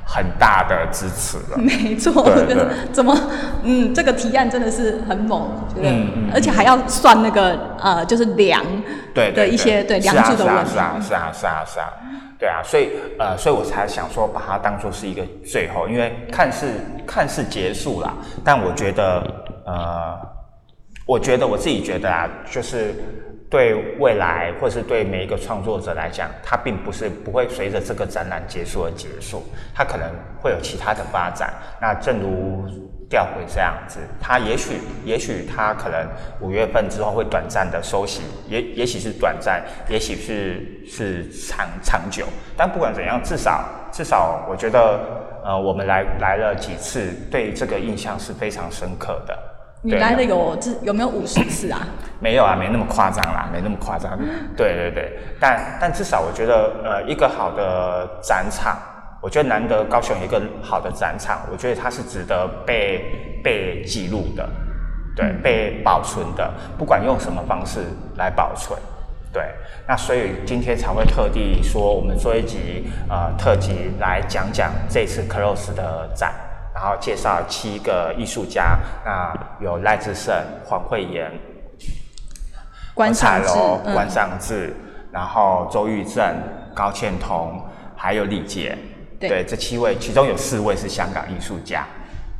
[0.06, 1.58] 很大的支持了。
[1.58, 3.16] 没错， 对对就是怎么，
[3.64, 8.64] 嗯，这个提案真的是很猛，觉得，嗯嗯而且还要算那个呃，就是梁
[9.12, 10.78] 对对的一些对梁柱的问题是。
[10.78, 11.92] 啊是啊是啊是啊，
[12.38, 16.66] 对啊，所以呃，所以我才想说把它当做是一个最后，因为看似
[17.06, 18.12] 看似结束了，
[18.44, 19.22] 但我觉得
[19.66, 20.16] 呃，
[21.04, 22.94] 我觉得我自己觉得啊，就是
[23.50, 29.42] 对未来或是对每一个创作者来讲，它并不是不会随着这个展览结束而结束，
[29.74, 30.08] 它可能
[30.40, 31.52] 会有其他的发展。
[31.80, 32.64] 那正如
[33.08, 36.06] 吊诡这样子，它也许也许它可能
[36.40, 42.26] 五月份之后会短暂的收息，也也许是短暂，也许是是长长久。
[42.56, 45.00] 但不管怎样，至少至少我觉得，
[45.44, 49.36] 呃，我们来来了几次，对这个印象是非常深刻的。
[49.82, 51.80] 对你来的有这有没有五十次啊？
[52.18, 54.18] 没有啊，没那么夸张啦，没那么夸张。
[54.54, 58.76] 对对对，但但至少我觉得，呃，一个好的展场，
[59.22, 64.46] 我觉得难得高雄有一个好的展场，我觉得它是值得被被记录的，
[65.16, 67.80] 对，被保存的，不管用什么方式
[68.18, 68.78] 来保存。
[69.32, 69.42] 对，
[69.88, 76.34] 那所以今天才会特地说，我们做一集呃特辑来讲讲这次 Close 的展。
[76.80, 81.30] 然后介绍七个艺术家，那有赖志胜、黄慧妍、
[82.94, 84.74] 关彩楼、嗯关上志，
[85.12, 86.34] 然后周玉正、
[86.74, 87.60] 高倩彤，
[87.94, 88.78] 还有李杰。
[89.18, 91.84] 对这七位，其中有四位是香港艺术家。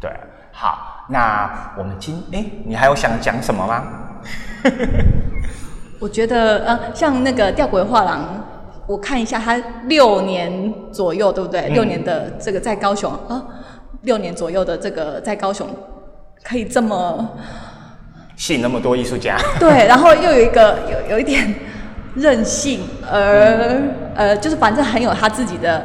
[0.00, 0.10] 对，
[0.50, 3.84] 好，那我们今哎，你还有想讲什么吗？
[6.00, 8.24] 我觉得呃，像那个吊诡画廊，
[8.86, 11.68] 我看一下，他六年左右，对不对？
[11.68, 13.44] 嗯六年的这个在高雄啊，
[14.02, 15.68] 六年左右的这个在高雄
[16.42, 17.30] 可以这么
[18.36, 21.54] 吸引那么多艺术家， 对，然后又有一个有有一点
[22.14, 22.80] 任性，
[23.10, 23.80] 而
[24.14, 25.84] 呃，就是反正很有他自己的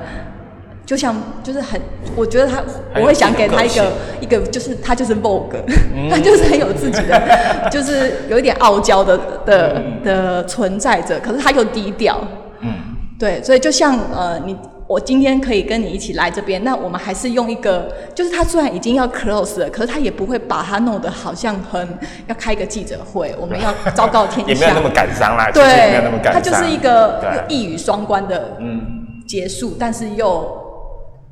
[0.86, 1.80] 就像就是很，
[2.16, 2.64] 我觉得他
[2.96, 3.92] 我会想给他一个
[4.22, 5.52] 一个，就是他就是 Vogue，
[6.10, 12.20] 他就是很有自己的，就是有一点傲娇的的的存在着，可是他又低调。
[12.62, 12.72] 嗯，
[13.20, 14.56] 对，所以就像呃，你
[14.88, 28.82] 我今天可以跟你一起来这边，那我们还是用一个，就是他虽然已经要 close 了，可是他也不会把他弄得好像很要开一个记者会，我们要昭告天下， 也没有那么感伤啦，对，没有那么感伤，他就是一个一语双关的嗯
[29.28, 30.64] 结束，但是又。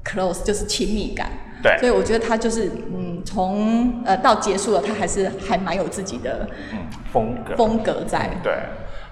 [0.06, 1.30] close 就是亲密感，
[1.64, 6.80] 对，所以我觉得他就是嗯，从呃到结束了，他还是还蛮有自己的嗯
[7.14, 8.30] 风格风格在。
[8.44, 8.52] 对，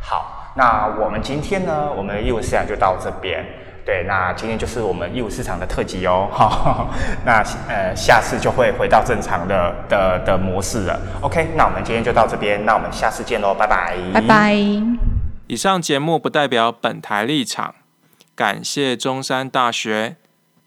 [0.01, 3.41] 好，那我们今天呢，我们的义务市场就到这边。
[3.85, 6.29] 对，那今天就是我们义务市场的特辑哦。
[6.31, 6.89] 好，
[7.25, 10.99] 那呃下次就会回到正常的的的模式了。
[11.21, 13.97] OK，那我们今天就到这边，那我们下次见喽，拜拜。
[14.13, 14.55] 拜拜。
[15.47, 17.75] 以上节目不代表本台立场，
[18.35, 20.15] 感谢中山大学。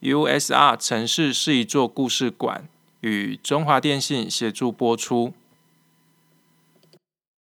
[0.03, 2.65] USR 城市是一座故事馆，
[3.01, 5.33] 与中华电信协助播出。